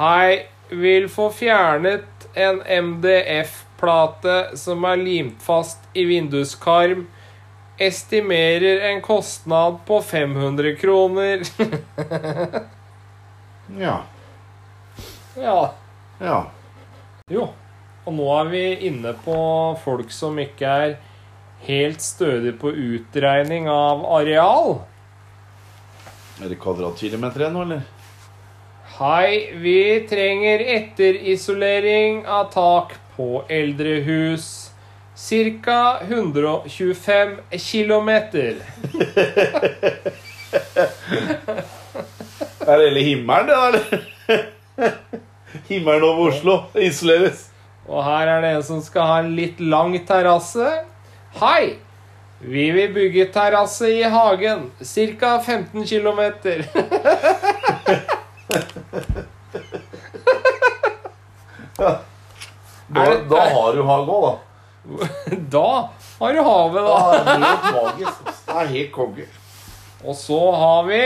Hei, 0.00 0.42
vil 0.72 1.06
få 1.12 1.28
fjernet 1.34 2.26
en 2.34 2.62
MDF-plate 2.66 4.56
som 4.58 4.84
er 4.88 5.00
limt 5.00 5.42
fast 5.44 5.82
i 5.94 6.04
vinduskarm. 6.08 7.06
Estimerer 7.82 8.84
en 8.90 9.00
kostnad 9.02 9.80
på 9.88 10.00
500 10.02 10.76
kroner. 10.76 11.42
Ja. 13.80 14.02
ja. 15.38 15.74
Ja. 16.20 16.38
Jo. 17.30 17.46
Og 18.04 18.14
nå 18.14 18.26
er 18.34 18.48
vi 18.50 18.62
inne 18.88 19.14
på 19.24 19.36
folk 19.84 20.10
som 20.12 20.38
ikke 20.42 20.72
er 20.84 20.94
helt 21.66 22.02
stødige 22.02 22.56
på 22.58 22.72
utregning 22.74 23.68
av 23.70 24.02
areal. 24.18 24.80
Er 26.42 26.50
det 26.50 26.58
kvadratkilometer 26.60 27.44
igjen 27.44 27.56
nå, 27.56 27.64
eller? 27.68 27.84
Hei, 28.98 29.54
vi 29.62 29.78
trenger 30.10 30.66
etterisolering 30.74 32.26
av 32.26 32.50
tak 32.52 32.96
på 33.16 33.44
eldrehus. 33.48 34.71
Cirka 35.22 36.00
125 36.00 37.36
kilometer. 37.58 38.54
Er 42.66 42.78
det 42.78 42.88
hele 42.88 43.00
himmelen, 43.00 43.46
det, 43.46 43.54
der? 43.54 43.78
Himmelen 45.68 46.02
over 46.02 46.32
Oslo 46.32 46.58
isoleres. 46.74 47.46
Og 47.86 48.02
her 48.02 48.34
er 48.34 48.42
det 48.42 48.52
en 48.56 48.66
som 48.66 48.82
skal 48.82 49.06
ha 49.12 49.22
en 49.22 49.30
litt 49.38 49.62
lang 49.62 49.94
terrasse. 50.10 50.74
Hei! 51.38 51.78
Vi 52.42 52.70
vil 52.74 52.90
bygge 52.90 53.30
terrasse 53.30 53.94
i 53.94 54.02
hagen. 54.02 54.72
Cirka 54.82 55.36
15 55.38 55.86
kilometer. 55.86 56.66
Da, 61.78 63.04
da 63.30 63.50
har 63.54 63.76
du 63.76 63.86
hage 63.86 64.10
òg, 64.10 64.24
da. 64.26 64.51
Da 65.54 65.90
har 66.18 66.32
du 66.32 66.40
havet, 66.42 66.82
Da 66.84 67.24
det 67.24 67.36
helt 67.46 67.68
magisk. 67.76 68.32
Det 68.46 68.58
er 68.62 68.72
helt 68.76 68.92
konge. 68.92 69.28
Og 70.02 70.16
så 70.18 70.40
har 70.58 70.84
vi 70.88 71.02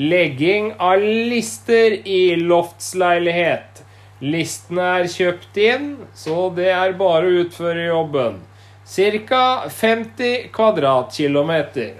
legging 0.00 0.72
av 0.80 1.02
lister 1.02 1.98
i 2.08 2.36
loftsleilighet. 2.40 3.82
Listene 4.20 4.86
er 5.00 5.08
kjøpt 5.08 5.56
inn, 5.60 5.90
så 6.16 6.48
det 6.56 6.70
er 6.72 6.96
bare 7.00 7.28
å 7.28 7.42
utføre 7.44 7.88
jobben. 7.88 8.38
Cirka 8.84 9.68
50 9.72 10.50
kvadratkilometer. 10.52 11.94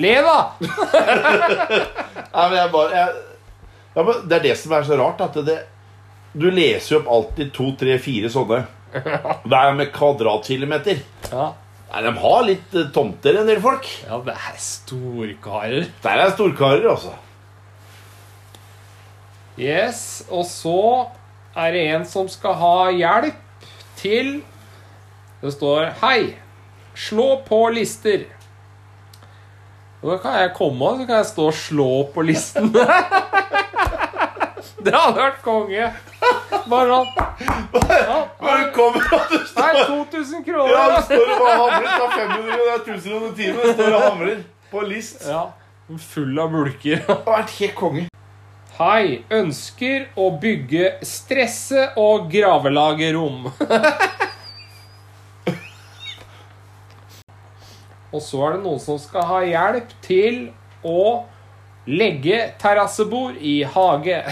Le, 0.00 0.14
da! 0.26 0.38
Nei, 2.34 2.46
men 2.48 2.56
jeg 2.58 2.70
bare 2.72 2.96
jeg, 2.96 3.20
ja, 3.94 4.02
men 4.02 4.24
Det 4.26 4.36
er 4.38 4.44
det 4.48 4.54
som 4.58 4.72
er 4.74 4.86
så 4.88 4.98
rart. 4.98 5.20
At 5.22 5.36
det, 5.46 5.58
du 6.34 6.48
leser 6.50 6.96
jo 6.96 7.00
opp 7.02 7.10
alltid 7.16 7.52
to, 7.54 7.68
tre, 7.78 7.98
fire 8.02 8.30
sånne. 8.32 8.64
Hver 9.50 9.74
med 9.78 9.92
kvadratkilometer. 9.94 11.02
Ja. 11.30 11.52
Nei, 11.90 12.00
De 12.02 12.12
har 12.18 12.46
litt 12.46 12.74
eh, 12.74 12.88
tomter, 12.94 13.38
en 13.38 13.46
del 13.50 13.60
folk. 13.62 13.86
Ja, 14.02 14.18
det 14.26 14.34
er 14.34 14.56
storkarer. 14.58 15.86
Der 16.02 16.22
er 16.24 16.32
storkarer, 16.34 16.88
altså. 16.90 17.14
Yes, 19.60 20.24
og 20.34 20.42
så 20.50 20.78
er 21.54 21.74
det 21.76 21.84
en 21.94 22.06
som 22.10 22.26
skal 22.26 22.56
ha 22.58 22.76
hjelp 22.90 23.66
til 24.00 24.40
Det 25.38 25.52
står 25.54 25.92
Hei, 26.00 26.34
slå 26.98 27.36
på 27.46 27.60
lister. 27.76 28.24
Og 30.02 30.10
da 30.10 30.16
kan 30.24 30.40
jeg 30.40 30.54
komme 30.58 30.88
og 30.88 30.98
så 30.98 31.06
kan 31.06 31.20
jeg 31.20 31.28
stå 31.30 31.46
og 31.52 31.54
slå 31.60 31.90
på 32.16 32.24
listen. 32.26 32.74
det 34.82 34.94
hadde 34.94 35.20
vært 35.20 35.42
konge. 35.44 35.92
Bare 36.70 36.88
sånn. 36.90 37.08
Ja, 37.90 38.18
Bare 38.40 38.70
kommer 38.74 39.04
og 39.14 39.28
du 39.30 39.36
står 39.46 39.60
Nei, 39.74 39.84
2000 39.90 40.44
kroner. 40.46 40.72
Ja, 40.72 40.84
du 40.88 41.02
står 41.06 41.24
og 41.24 41.38
bare 41.44 41.58
hamrer. 41.60 41.88
Er 41.90 41.98
500 42.14 42.40
og 42.40 42.64
det 42.64 42.72
er 42.72 42.80
1000 42.80 43.06
kroner 43.12 43.36
timen. 43.38 43.62
Står 43.76 43.92
og 43.98 44.02
hamrer 44.08 44.38
på 44.72 44.78
list. 44.88 45.26
Ja, 45.28 45.44
full 46.10 46.34
av 46.42 46.48
mulker. 46.54 46.98
Det 47.04 47.06
har 47.10 47.22
vært 47.28 47.54
helt 47.60 47.76
konge. 47.78 48.04
Hei, 48.74 49.22
ønsker 49.30 50.08
å 50.18 50.32
bygge 50.42 50.96
stresse- 51.06 51.92
og 52.00 52.26
gravelagerrom. 52.32 53.52
og 58.14 58.22
så 58.22 58.40
er 58.46 58.56
det 58.56 58.62
noen 58.64 58.82
som 58.82 58.98
skal 59.02 59.24
ha 59.30 59.38
hjelp 59.46 59.94
til 60.04 60.36
å 60.86 61.24
legge 61.86 62.40
terrassebord 62.62 63.36
i 63.40 63.62
hage. 63.64 64.22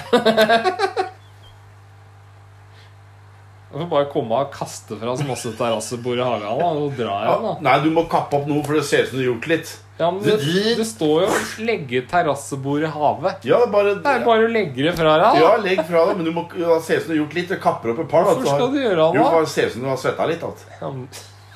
Jeg 3.73 3.81
får 3.81 3.89
bare 3.89 4.09
komme 4.13 4.37
og 4.37 4.51
kaste 4.53 4.99
fra 5.01 5.15
oss 5.15 5.23
masse 5.25 5.49
terrassebord 5.57 6.19
i 6.21 6.25
hagen. 6.27 6.43
Da. 6.61 6.73
Nå 6.77 6.89
drar 6.97 7.23
jeg, 7.25 7.39
da. 7.47 7.53
Nei, 7.65 7.77
du 7.81 7.89
må 7.95 8.03
kappe 8.13 8.37
opp 8.37 8.45
noe, 8.51 8.61
for 8.67 8.77
det 8.77 8.83
ser 8.85 9.07
ut 9.07 9.13
som 9.13 9.17
du 9.17 9.23
har 9.23 9.31
gjort 9.31 9.49
litt. 9.49 9.71
Ja, 10.03 10.11
men 10.11 10.25
det, 10.25 10.35
det 10.77 10.85
står 10.89 11.23
jo 11.25 11.29
'legge 11.65 12.03
terrassebord 12.11 12.85
i 12.85 12.91
havet'. 12.91 13.47
Ja, 13.49 13.61
bare, 13.73 13.95
Det 14.03 14.13
er 14.13 14.25
bare 14.27 14.45
å 14.49 14.51
legge 14.53 14.83
det 14.89 14.93
fra 14.99 15.15
deg. 15.17 15.25
da. 15.25 15.41
Ja, 15.41 15.53
legg 15.63 15.81
fra 15.89 16.05
deg, 16.09 16.17
men 16.19 16.29
du 16.29 16.33
må 16.37 16.45
ja, 16.59 16.81
se 16.85 16.99
ut 16.99 17.05
som 17.05 17.13
du 17.13 17.15
har 17.15 17.21
gjort 17.23 17.37
litt. 17.39 17.49
Du 17.49 17.57
kapper 17.63 17.93
opp 17.95 18.03
et 18.05 18.11
par. 18.11 18.25
da, 18.27 18.35
Hvorfor 18.35 18.59
skal 18.59 18.73
du 18.75 18.79
gjøre 18.83 18.97
det, 18.99 19.05
da? 19.05 19.09
Jo, 19.17 19.25
bare 19.39 19.47
se 19.55 19.67
ut 19.69 19.73
som 19.73 19.87
du 19.87 19.89
har 19.89 19.97
svetta 20.05 20.27
litt. 20.29 20.45
Da. 20.81 20.91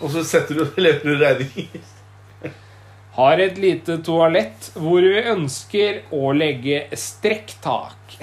Og 0.01 0.11
så 0.13 0.25
setter 0.25 0.55
du 0.55 0.81
lever 0.81 1.05
du 1.05 1.17
regning. 1.21 1.69
Har 3.17 3.41
et 3.41 3.57
lite 3.57 3.95
toalett 4.05 4.67
hvor 4.77 5.01
vi 5.01 5.23
ønsker 5.31 6.03
å 6.13 6.35
legge 6.37 6.83
strekktak. 7.01 8.19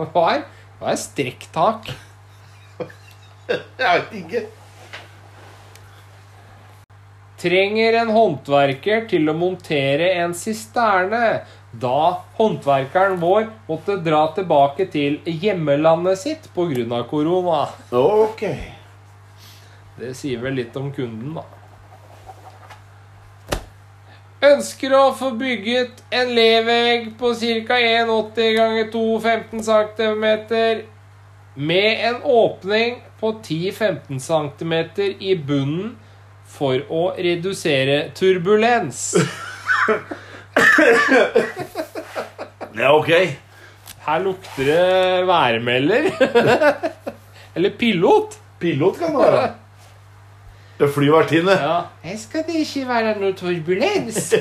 Hva 0.00 0.24
er, 0.34 0.42
hva 0.80 0.92
er 0.92 0.98
strekktak? 1.00 1.88
Jeg 3.50 3.78
vet 3.80 4.12
ikke. 4.20 4.42
Trenger 7.40 7.96
en 8.02 8.12
håndverker 8.12 9.06
til 9.08 9.32
å 9.32 9.36
montere 9.36 10.10
en 10.20 10.34
sisterne, 10.36 11.40
da 11.72 12.00
håndverkeren 12.36 13.16
vår 13.22 13.46
måtte 13.68 13.96
dra 14.04 14.26
tilbake 14.36 14.90
til 14.92 15.16
hjemmelandet 15.24 16.20
sitt 16.20 16.50
pga. 16.52 17.00
korona. 17.08 17.62
Ok. 17.96 18.44
Det 20.00 20.14
sier 20.16 20.40
vel 20.40 20.56
litt 20.56 20.76
om 20.80 20.88
kunden, 20.96 21.34
da. 21.36 21.44
Ønsker 24.50 24.94
å 24.96 25.10
få 25.12 25.34
bygget 25.36 26.00
en 26.16 26.30
levegg 26.32 27.10
på 27.20 27.34
ca. 27.36 27.76
1,80 27.76 28.54
ganger 28.56 28.88
2,15 28.94 29.60
cm 29.66 30.24
med 31.60 32.06
en 32.08 32.22
åpning 32.24 33.02
på 33.20 33.34
10-15 33.44 34.18
cm 34.24 34.74
i 35.20 35.36
bunnen 35.36 35.92
for 36.48 36.80
å 36.88 37.02
redusere 37.20 38.10
turbulens. 38.16 39.12
Ja, 42.80 42.94
ok. 42.96 43.12
Her 44.06 44.22
lukter 44.24 44.64
det 44.64 45.26
værmelder. 45.28 46.10
Eller 47.54 47.70
pilot. 47.76 48.38
Pilot 48.60 48.98
kan 48.98 49.12
det 49.12 49.26
være. 49.26 49.48
Det 50.80 50.86
er 50.88 50.92
flyvertinne. 50.94 51.52
Ja. 51.60 51.80
Her 52.00 52.14
skal 52.16 52.44
det 52.46 52.62
ikke 52.62 52.86
være 52.88 53.10
noe 53.20 53.34
turbulens. 53.36 54.30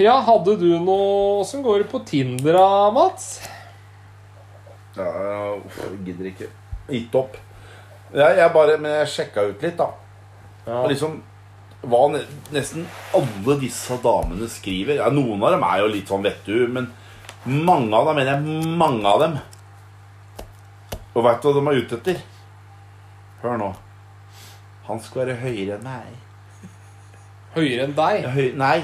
Ja, 0.00 0.14
hadde 0.24 0.54
du 0.56 0.70
noe 0.82 1.42
som 1.46 1.60
går 1.62 1.84
på 1.90 2.00
Tinder 2.06 2.56
Mats? 2.94 3.42
Ja, 4.96 5.04
jeg 5.76 5.98
gidder 6.06 6.30
ikke. 6.30 6.48
Gitt 6.88 7.18
opp. 7.18 7.36
Jeg, 8.14 8.38
jeg 8.38 8.48
bare, 8.54 8.78
men 8.80 8.96
jeg 9.02 9.12
sjekka 9.12 9.44
ut 9.50 9.62
litt, 9.62 9.76
da. 9.78 9.90
Ja. 10.64 10.80
Og 10.80 10.88
liksom 10.94 11.20
hva 11.82 12.06
nesten 12.14 12.86
alle 13.14 13.58
disse 13.58 13.98
damene 14.02 14.46
skriver 14.50 15.00
ja, 15.00 15.08
Noen 15.10 15.42
av 15.42 15.56
dem 15.56 15.64
er 15.66 15.80
jo 15.82 15.88
litt 15.90 16.10
sånn 16.12 16.22
vet 16.22 16.44
du, 16.46 16.68
men 16.70 16.92
mange 17.44 17.96
av 17.96 18.06
dem 18.06 18.18
mener 18.20 18.32
jeg 18.32 18.76
mange 18.78 19.08
av 19.08 19.22
dem. 19.22 19.38
Og 21.12 21.24
veit 21.26 21.42
du 21.42 21.48
hva 21.48 21.54
de 21.58 21.64
er 21.72 21.80
ute 21.82 21.98
etter? 21.98 22.20
Hør 23.42 23.58
nå. 23.60 23.70
Han 24.86 25.00
skal 25.02 25.24
være 25.24 25.40
høyere 25.42 25.78
enn 25.78 25.86
meg. 25.86 26.12
Høyere 27.56 27.88
enn 27.88 27.96
deg? 27.96 28.20
Ja, 28.22 28.30
høy 28.32 28.52
nei, 28.58 28.76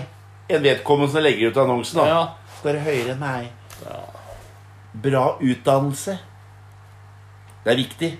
en 0.48 0.64
vedkommende 0.64 1.12
som 1.14 1.24
legger 1.24 1.52
ut 1.52 1.60
annonsen, 1.62 2.02
da. 2.02 2.08
Ja. 2.10 2.50
Skal 2.58 2.72
være 2.72 2.84
høyere 2.88 3.14
enn 3.14 3.22
meg. 3.22 3.52
Bra 4.98 5.24
utdannelse. 5.38 6.18
Det 7.64 7.72
er 7.72 7.78
viktig. 7.78 8.10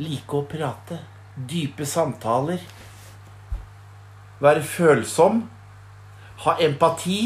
Like 0.00 0.36
å 0.36 0.44
prate. 0.48 1.00
Dype 1.34 1.86
samtaler. 1.88 2.60
Være 4.40 4.62
følsom. 4.66 5.44
Ha 6.44 6.56
empati. 6.64 7.20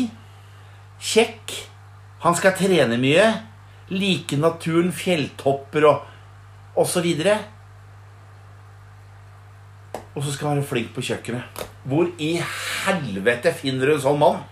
Kjekk. 1.00 1.54
Han 2.24 2.36
skal 2.36 2.56
trene 2.56 2.98
mye. 3.00 3.28
Like 3.92 4.36
naturen, 4.40 4.90
fjelltopper 4.96 5.88
og 5.90 6.10
og 6.74 6.88
så 6.90 7.02
videre. 7.04 7.36
Og 10.14 10.22
så 10.22 10.32
skal 10.34 10.48
han 10.48 10.60
være 10.62 10.68
flink 10.68 10.90
på 10.94 11.04
kjøkkenet. 11.06 11.62
Hvor 11.86 12.10
i 12.22 12.36
helvete 12.40 13.52
finner 13.54 13.90
du 13.90 13.96
en 13.96 14.02
sånn 14.02 14.20
mann? 14.20 14.42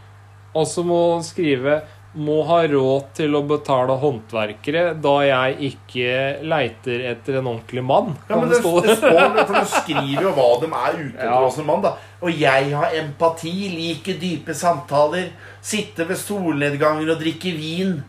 Og 0.54 0.66
så 0.68 0.85
må 0.87 0.98
han 1.14 1.24
skrive 1.26 1.80
må 2.14 2.42
ha 2.44 2.59
råd 2.68 3.07
til 3.16 3.33
å 3.38 3.40
betale 3.48 3.94
håndverkere 4.03 4.83
da 5.01 5.12
jeg 5.25 5.70
ikke 5.70 6.42
leiter 6.44 7.05
etter 7.09 7.38
en 7.40 7.46
ordentlig 7.55 7.85
mann. 7.88 8.11
Ja, 8.29 8.37
men 8.37 8.51
det 8.51 8.59
det, 8.59 8.61
stå 8.61 8.83
det 8.85 8.96
står, 8.98 9.38
for 9.48 9.55
Du 9.57 9.70
skriver 9.72 10.27
jo 10.27 10.33
hva 10.37 10.48
de 10.61 10.68
er 10.68 10.98
ute 10.98 11.16
etter 11.16 11.31
Ja. 11.31 11.40
hos 11.46 11.59
en 11.59 11.66
mann. 11.66 11.81
da 11.83 11.94
Og 12.20 12.31
jeg 12.37 12.70
har 12.77 12.92
empati, 13.01 13.55
liker 13.72 14.20
dype 14.20 14.55
samtaler, 14.55 15.31
sitte 15.62 16.05
ved 16.09 16.16
solnedganger 16.20 17.14
og 17.14 17.18
drikke 17.25 17.57
vin. 17.57 18.03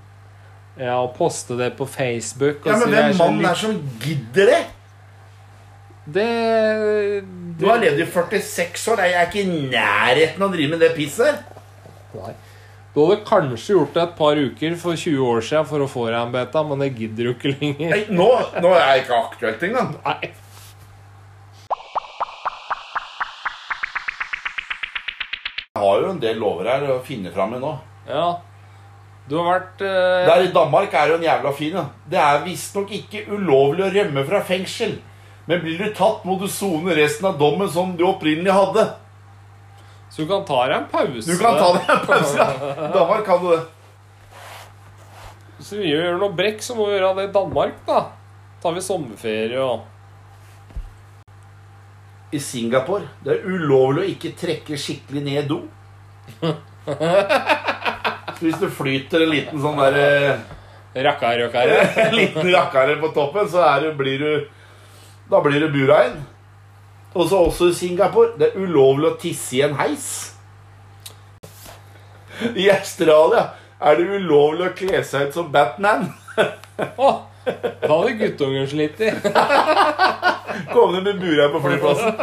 Ja, 0.77 0.99
og 1.03 1.15
poste 1.15 1.55
det 1.57 1.71
på 1.77 1.85
Facebook. 1.87 2.65
Ja, 2.65 2.75
men 2.77 2.89
hvem 2.89 3.11
er 3.11 3.17
mann 3.17 3.45
er 3.45 3.55
som 3.55 3.79
gidder 4.01 4.45
det? 4.51 4.63
Det, 6.05 7.23
Du 7.57 7.67
har 7.69 7.79
levd 7.79 8.01
i 8.03 8.05
46 8.05 8.87
år. 8.91 8.99
Jeg 9.07 9.13
er 9.13 9.29
ikke 9.29 9.43
i 9.45 9.69
nærheten 9.71 10.41
av 10.43 10.49
å 10.49 10.53
drive 10.53 10.73
med 10.75 10.81
det 10.83 10.91
pisset. 10.97 11.39
Nei. 12.17 12.33
Du 12.93 12.99
hadde 13.01 13.23
kanskje 13.25 13.73
gjort 13.73 13.95
det 13.95 14.01
et 14.03 14.15
par 14.17 14.37
uker 14.37 14.75
for 14.77 14.93
20 14.99 15.23
år 15.25 15.41
siden 15.41 15.65
for 15.65 15.81
å 15.81 15.89
få 15.89 16.03
deg 16.11 16.19
en 16.19 16.33
beta, 16.35 16.61
men 16.69 16.83
det 16.83 16.91
gidder 16.93 17.29
du 17.29 17.31
ikke 17.33 17.53
lenger. 17.55 17.89
Nei, 17.95 18.03
Nå, 18.13 18.27
nå 18.61 18.73
er 18.77 18.83
jeg 18.91 19.05
ikke 19.05 19.17
aktuelt 19.17 19.63
engang. 19.65 19.95
Nei. 20.05 20.29
Jeg 25.73 25.81
har 25.81 26.01
jo 26.03 26.09
en 26.13 26.21
del 26.21 26.37
lover 26.39 26.69
her 26.69 26.83
å 26.93 26.99
finne 27.05 27.31
fram 27.33 27.55
i 27.57 27.61
nå. 27.61 27.71
Ja. 28.07 28.27
Du 29.25 29.37
har 29.39 29.47
vært 29.55 29.81
eh, 29.87 30.25
Der 30.27 30.43
i 30.45 30.51
Danmark 30.53 30.93
er 30.99 31.09
jo 31.13 31.17
en 31.17 31.25
jævla 31.25 31.53
fin. 31.57 31.77
en. 31.79 31.89
Det 32.11 32.19
er 32.19 32.43
visstnok 32.45 32.91
ikke 32.93 33.25
ulovlig 33.31 33.87
å 33.87 33.93
rømme 33.95 34.25
fra 34.27 34.43
fengsel. 34.45 34.97
Men 35.47 35.63
blir 35.63 35.79
du 35.81 35.89
tatt, 35.95 36.21
må 36.27 36.37
du 36.39 36.45
sone 36.51 36.93
resten 36.95 37.27
av 37.31 37.39
dommen 37.39 37.71
som 37.71 37.95
du 37.97 38.05
opprinnelig 38.07 38.53
hadde. 38.53 38.85
Så 40.13 40.21
du 40.21 40.27
kan 40.29 40.43
ta 40.45 40.59
deg 40.69 40.75
en 40.77 40.89
pause. 40.91 41.25
Du 41.25 41.39
kan 41.41 41.55
ta 41.57 41.71
deg 41.73 41.87
en 41.89 42.03
pause. 42.05 42.37
Ja. 42.37 42.45
I 42.85 42.91
Danmark 42.93 43.25
kan 43.25 43.39
du 43.41 43.47
det. 43.49 43.63
Hvis 45.57 45.71
vi 45.79 45.89
gjør 45.89 46.19
noe 46.21 46.35
brekk, 46.37 46.61
så 46.61 46.75
må 46.77 46.85
vi 46.91 46.99
gjøre 46.99 47.15
det 47.17 47.25
i 47.29 47.33
Danmark, 47.33 47.79
da. 47.87 48.03
Tar 48.61 48.75
vi 48.75 48.83
sommerferie 48.85 49.57
og 49.63 49.89
I 52.33 52.39
Singapore 52.41 53.05
det 53.21 53.33
er 53.35 53.43
ulovlig 53.45 54.01
å 54.03 54.11
ikke 54.13 54.31
trekke 54.37 54.77
skikkelig 54.79 55.21
ned 55.25 55.49
do. 55.49 55.59
Så 58.33 58.41
hvis 58.41 58.57
du 58.61 58.67
flyter 58.73 59.25
en 59.25 59.31
liten 59.31 59.61
sånn 59.61 59.77
der 59.81 59.97
eh, 60.01 60.39
Rakkar-rakkare. 61.05 61.77
En 62.05 62.15
liten 62.17 62.49
rakkare 62.53 62.97
på 63.01 63.09
toppen, 63.15 63.49
så 63.49 63.61
er 63.65 63.85
du, 63.85 63.93
blir 63.97 64.19
du 64.21 64.31
Da 65.31 65.41
blir 65.41 65.61
du 65.63 65.69
bura 65.73 66.03
inn. 66.09 66.17
Og 67.13 67.29
så 67.29 67.37
også 67.37 67.69
i 67.69 67.73
Singapore. 67.77 68.33
Det 68.39 68.49
er 68.49 68.61
ulovlig 68.63 69.11
å 69.11 69.17
tisse 69.21 69.57
i 69.57 69.61
en 69.65 69.75
heis. 69.77 70.07
I 72.55 72.69
Australia 72.73 73.51
er 73.83 73.99
det 73.99 74.17
ulovlig 74.17 74.65
å 74.67 74.73
kle 74.77 75.03
seg 75.05 75.29
ut 75.29 75.37
som 75.37 75.51
Batman. 75.53 76.09
oh, 76.97 77.21
da 77.45 77.91
hadde 77.91 78.17
guttungen 78.19 78.67
slitt 78.69 79.01
i. 79.03 79.11
Kom 80.73 80.93
ned 80.95 81.05
med 81.05 81.21
bura 81.21 81.49
på 81.53 81.61
flyplassen. 81.63 82.17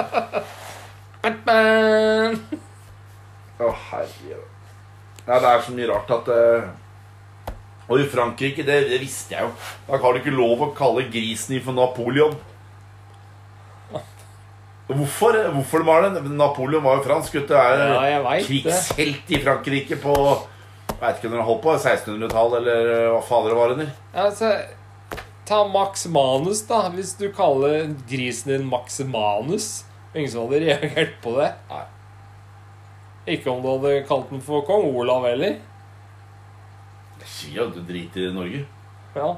Batman! 1.23 2.39
Å, 3.61 3.73
herregud. 3.91 4.47
Ja, 5.27 5.37
det 5.37 5.51
er 5.51 5.67
så 5.67 5.75
mye 5.77 5.91
rart 5.91 6.15
at 6.17 6.31
uh... 6.33 6.71
Og 7.91 7.99
i 7.99 8.07
Frankrike, 8.07 8.63
det, 8.67 8.85
det 8.87 9.01
visste 9.03 9.35
jeg 9.35 9.49
jo. 9.49 9.51
Da 9.89 9.99
har 9.99 10.15
du 10.15 10.21
ikke 10.21 10.35
lov 10.35 10.63
å 10.63 10.71
kalle 10.79 11.09
grisen 11.11 11.57
din 11.57 11.65
for 11.65 11.75
Napoleon. 11.75 12.37
Hvorfor? 14.97 15.37
Hvorfor 15.55 15.85
var 15.87 16.03
det? 16.07 16.23
Napoleon 16.35 16.83
var 16.85 16.99
jo 16.99 17.05
fransk. 17.07 17.33
gutt. 17.39 17.51
Er 17.51 17.85
Ja, 17.85 18.35
krigshelt 18.45 19.31
i 19.31 19.41
Frankrike 19.45 19.97
på 20.03 20.15
Veit 21.01 21.17
ikke 21.17 21.31
når 21.31 21.41
han 21.41 21.47
holdt 21.49 21.63
på. 21.65 21.75
1600-tallet, 21.79 22.57
eller 22.61 22.91
eh, 22.93 23.07
hva 23.15 23.21
fader 23.25 23.55
det 23.55 23.57
var 23.57 23.73
under. 23.77 23.93
Altså, 24.25 24.51
ta 25.49 25.63
Max 25.69 26.05
Manus, 26.13 26.61
da. 26.69 26.83
Hvis 26.93 27.15
du 27.17 27.31
kaller 27.33 27.95
grisen 28.11 28.53
din 28.53 28.67
Max 28.69 29.01
Manus. 29.01 29.71
Ingen 30.15 30.31
som 30.33 30.45
hadde 30.45 30.61
reagert 30.67 31.17
på 31.23 31.37
det. 31.39 31.53
Nei. 31.71 31.85
Ikke 33.37 33.53
om 33.53 33.63
du 33.63 33.71
hadde 33.71 34.03
kalt 34.09 34.29
den 34.33 34.43
for 34.45 34.65
kong 34.67 34.91
Olav 34.91 35.25
heller. 35.29 35.57
Jeg 37.21 37.29
sier 37.31 37.57
jo 37.61 37.69
at 37.69 37.77
du 37.79 37.83
driter 37.87 38.27
i 38.29 38.35
Norge. 38.35 38.65
Ja. 39.15 39.31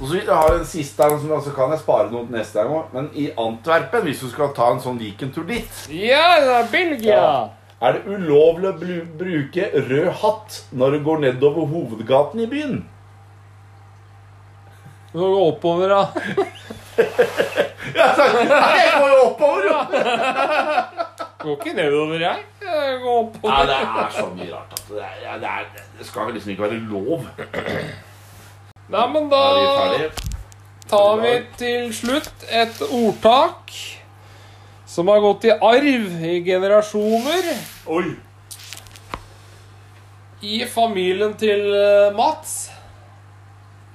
Og 0.00 0.06
så 0.08 0.14
Jeg 0.20 0.28
har 0.34 0.52
en 0.54 0.64
siste 0.64 1.02
her, 1.02 1.18
som- 1.18 1.40
så 1.42 1.50
kan 1.54 1.70
jeg 1.70 1.80
spare 1.80 2.10
noe 2.10 2.26
til 2.26 2.36
neste 2.36 2.54
gang 2.62 2.70
òg. 2.74 2.84
Men 2.92 3.10
i 3.14 3.30
Antwerpen, 3.38 4.02
hvis 4.02 4.20
du 4.20 4.28
skal 4.30 4.52
ta 4.54 4.70
en 4.72 4.80
sånn 4.80 4.98
weekendtur 5.00 5.46
dit, 5.46 5.68
Ja, 5.90 6.38
det 6.40 6.54
er 6.54 6.68
Belgia! 6.70 7.14
Ja. 7.16 7.48
er 7.80 7.92
det 7.92 8.04
ulovlig 8.06 8.68
å 8.68 8.78
bruke 9.18 9.70
rød 9.88 10.12
hatt 10.22 10.62
når 10.74 10.90
du 10.90 11.04
går 11.04 11.18
nedover 11.20 11.66
hovedgaten 11.66 12.40
i 12.40 12.46
byen. 12.46 12.84
Du 15.12 15.18
går 15.18 15.34
gå 15.34 15.52
oppover, 15.52 15.88
da. 15.88 16.04
Så- 16.98 18.44
Nei, 18.48 18.78
jeg 18.78 18.94
går 19.00 19.08
jo 19.08 19.20
oppover, 19.30 19.62
jo! 19.64 19.78
Går 21.38 21.54
ikke 21.56 21.74
nedover, 21.76 22.18
jeg. 22.18 22.36
Jeg 22.62 23.00
går 23.02 23.18
oppover. 23.20 23.54
Nei, 23.54 23.66
det 23.66 23.74
er 24.02 24.10
så 24.10 24.26
mye 24.34 24.52
rart 24.54 24.72
at 24.72 24.88
det, 24.88 25.04
er, 25.04 25.38
det, 25.38 25.48
er, 25.48 25.64
det 25.98 26.06
skal 26.06 26.32
liksom 26.34 26.50
ikke 26.50 26.62
være 26.62 26.80
lov. 26.90 27.20
Nei, 28.88 29.04
men 29.12 29.28
da 29.28 29.42
tar 30.88 31.18
vi 31.20 31.32
til 31.60 31.90
slutt 31.92 32.46
et 32.48 32.78
ordtak 32.88 33.72
som 34.88 35.10
har 35.12 35.20
gått 35.20 35.44
i 35.44 35.52
arv 35.52 36.22
i 36.24 36.38
generasjoner. 36.46 37.50
Oi! 37.92 38.06
I 40.40 40.62
familien 40.70 41.34
til 41.36 41.66
eh, 41.74 42.14
Mats. 42.16 42.70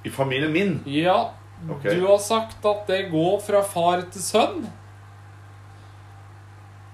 I 0.04 0.12
familien 0.12 0.52
min. 0.52 0.76
Ja, 0.86 1.32
Okay. 1.70 1.94
du 1.96 2.02
har 2.06 2.18
sagt 2.20 2.64
at 2.66 2.86
det 2.90 3.06
går 3.08 3.38
fra 3.40 3.62
far 3.64 4.02
til 4.12 4.20
sønn. 4.20 4.66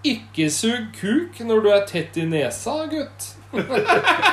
Ikke 0.06 0.46
sug 0.52 0.92
kuk 0.94 1.40
når 1.48 1.64
du 1.64 1.68
er 1.74 1.82
tett 1.88 2.14
i 2.22 2.26
nesa, 2.28 2.76
gutt. 2.92 3.26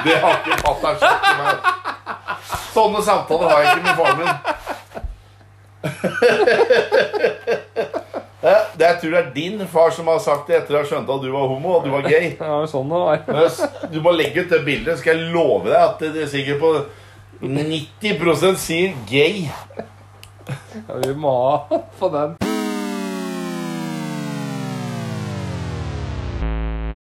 Det 0.05 0.17
har 0.21 0.37
ikke 0.43 0.59
fatter'n 0.61 0.99
sagt 1.01 1.25
til 1.25 1.39
meg. 1.41 1.96
Sånne 2.77 3.01
samtaler 3.01 3.49
har 3.49 3.59
jeg 3.63 3.69
ikke 3.73 3.87
med 3.87 3.97
faren 3.97 4.17
min. 4.21 4.35
Det, 8.37 8.51
det, 8.77 8.85
jeg 8.85 8.97
tror 9.01 9.11
det 9.11 9.19
er 9.19 9.31
din 9.33 9.61
far 9.67 9.89
som 9.91 10.07
har 10.11 10.19
sagt 10.23 10.47
det 10.47 10.59
etter 10.59 10.75
å 10.77 10.79
ha 10.83 10.87
skjønt 10.87 11.09
at 11.09 11.23
du 11.23 11.31
var 11.33 11.49
homo 11.49 11.71
og 11.79 11.87
du 11.87 11.89
var 11.91 12.05
gay. 12.05 12.29
Ja, 12.37 12.59
sånn 12.69 12.93
det 12.93 12.99
var. 13.01 13.17
Du 13.91 13.97
må 14.05 14.13
legge 14.13 14.45
ut 14.45 14.53
det 14.53 14.61
bildet, 14.63 15.01
skal 15.01 15.17
jeg 15.17 15.33
love 15.33 15.65
deg 15.67 15.79
at 15.81 16.05
det 16.05 16.27
er 16.27 16.31
sikkert 16.31 16.61
på 16.61 16.69
90% 17.41 18.61
sier 18.61 18.93
gay. 19.09 19.47
Ja, 20.47 21.01
vi 21.03 21.15
må 21.17 21.33
ha 21.33 21.81
på 21.99 22.13
den. 22.13 22.37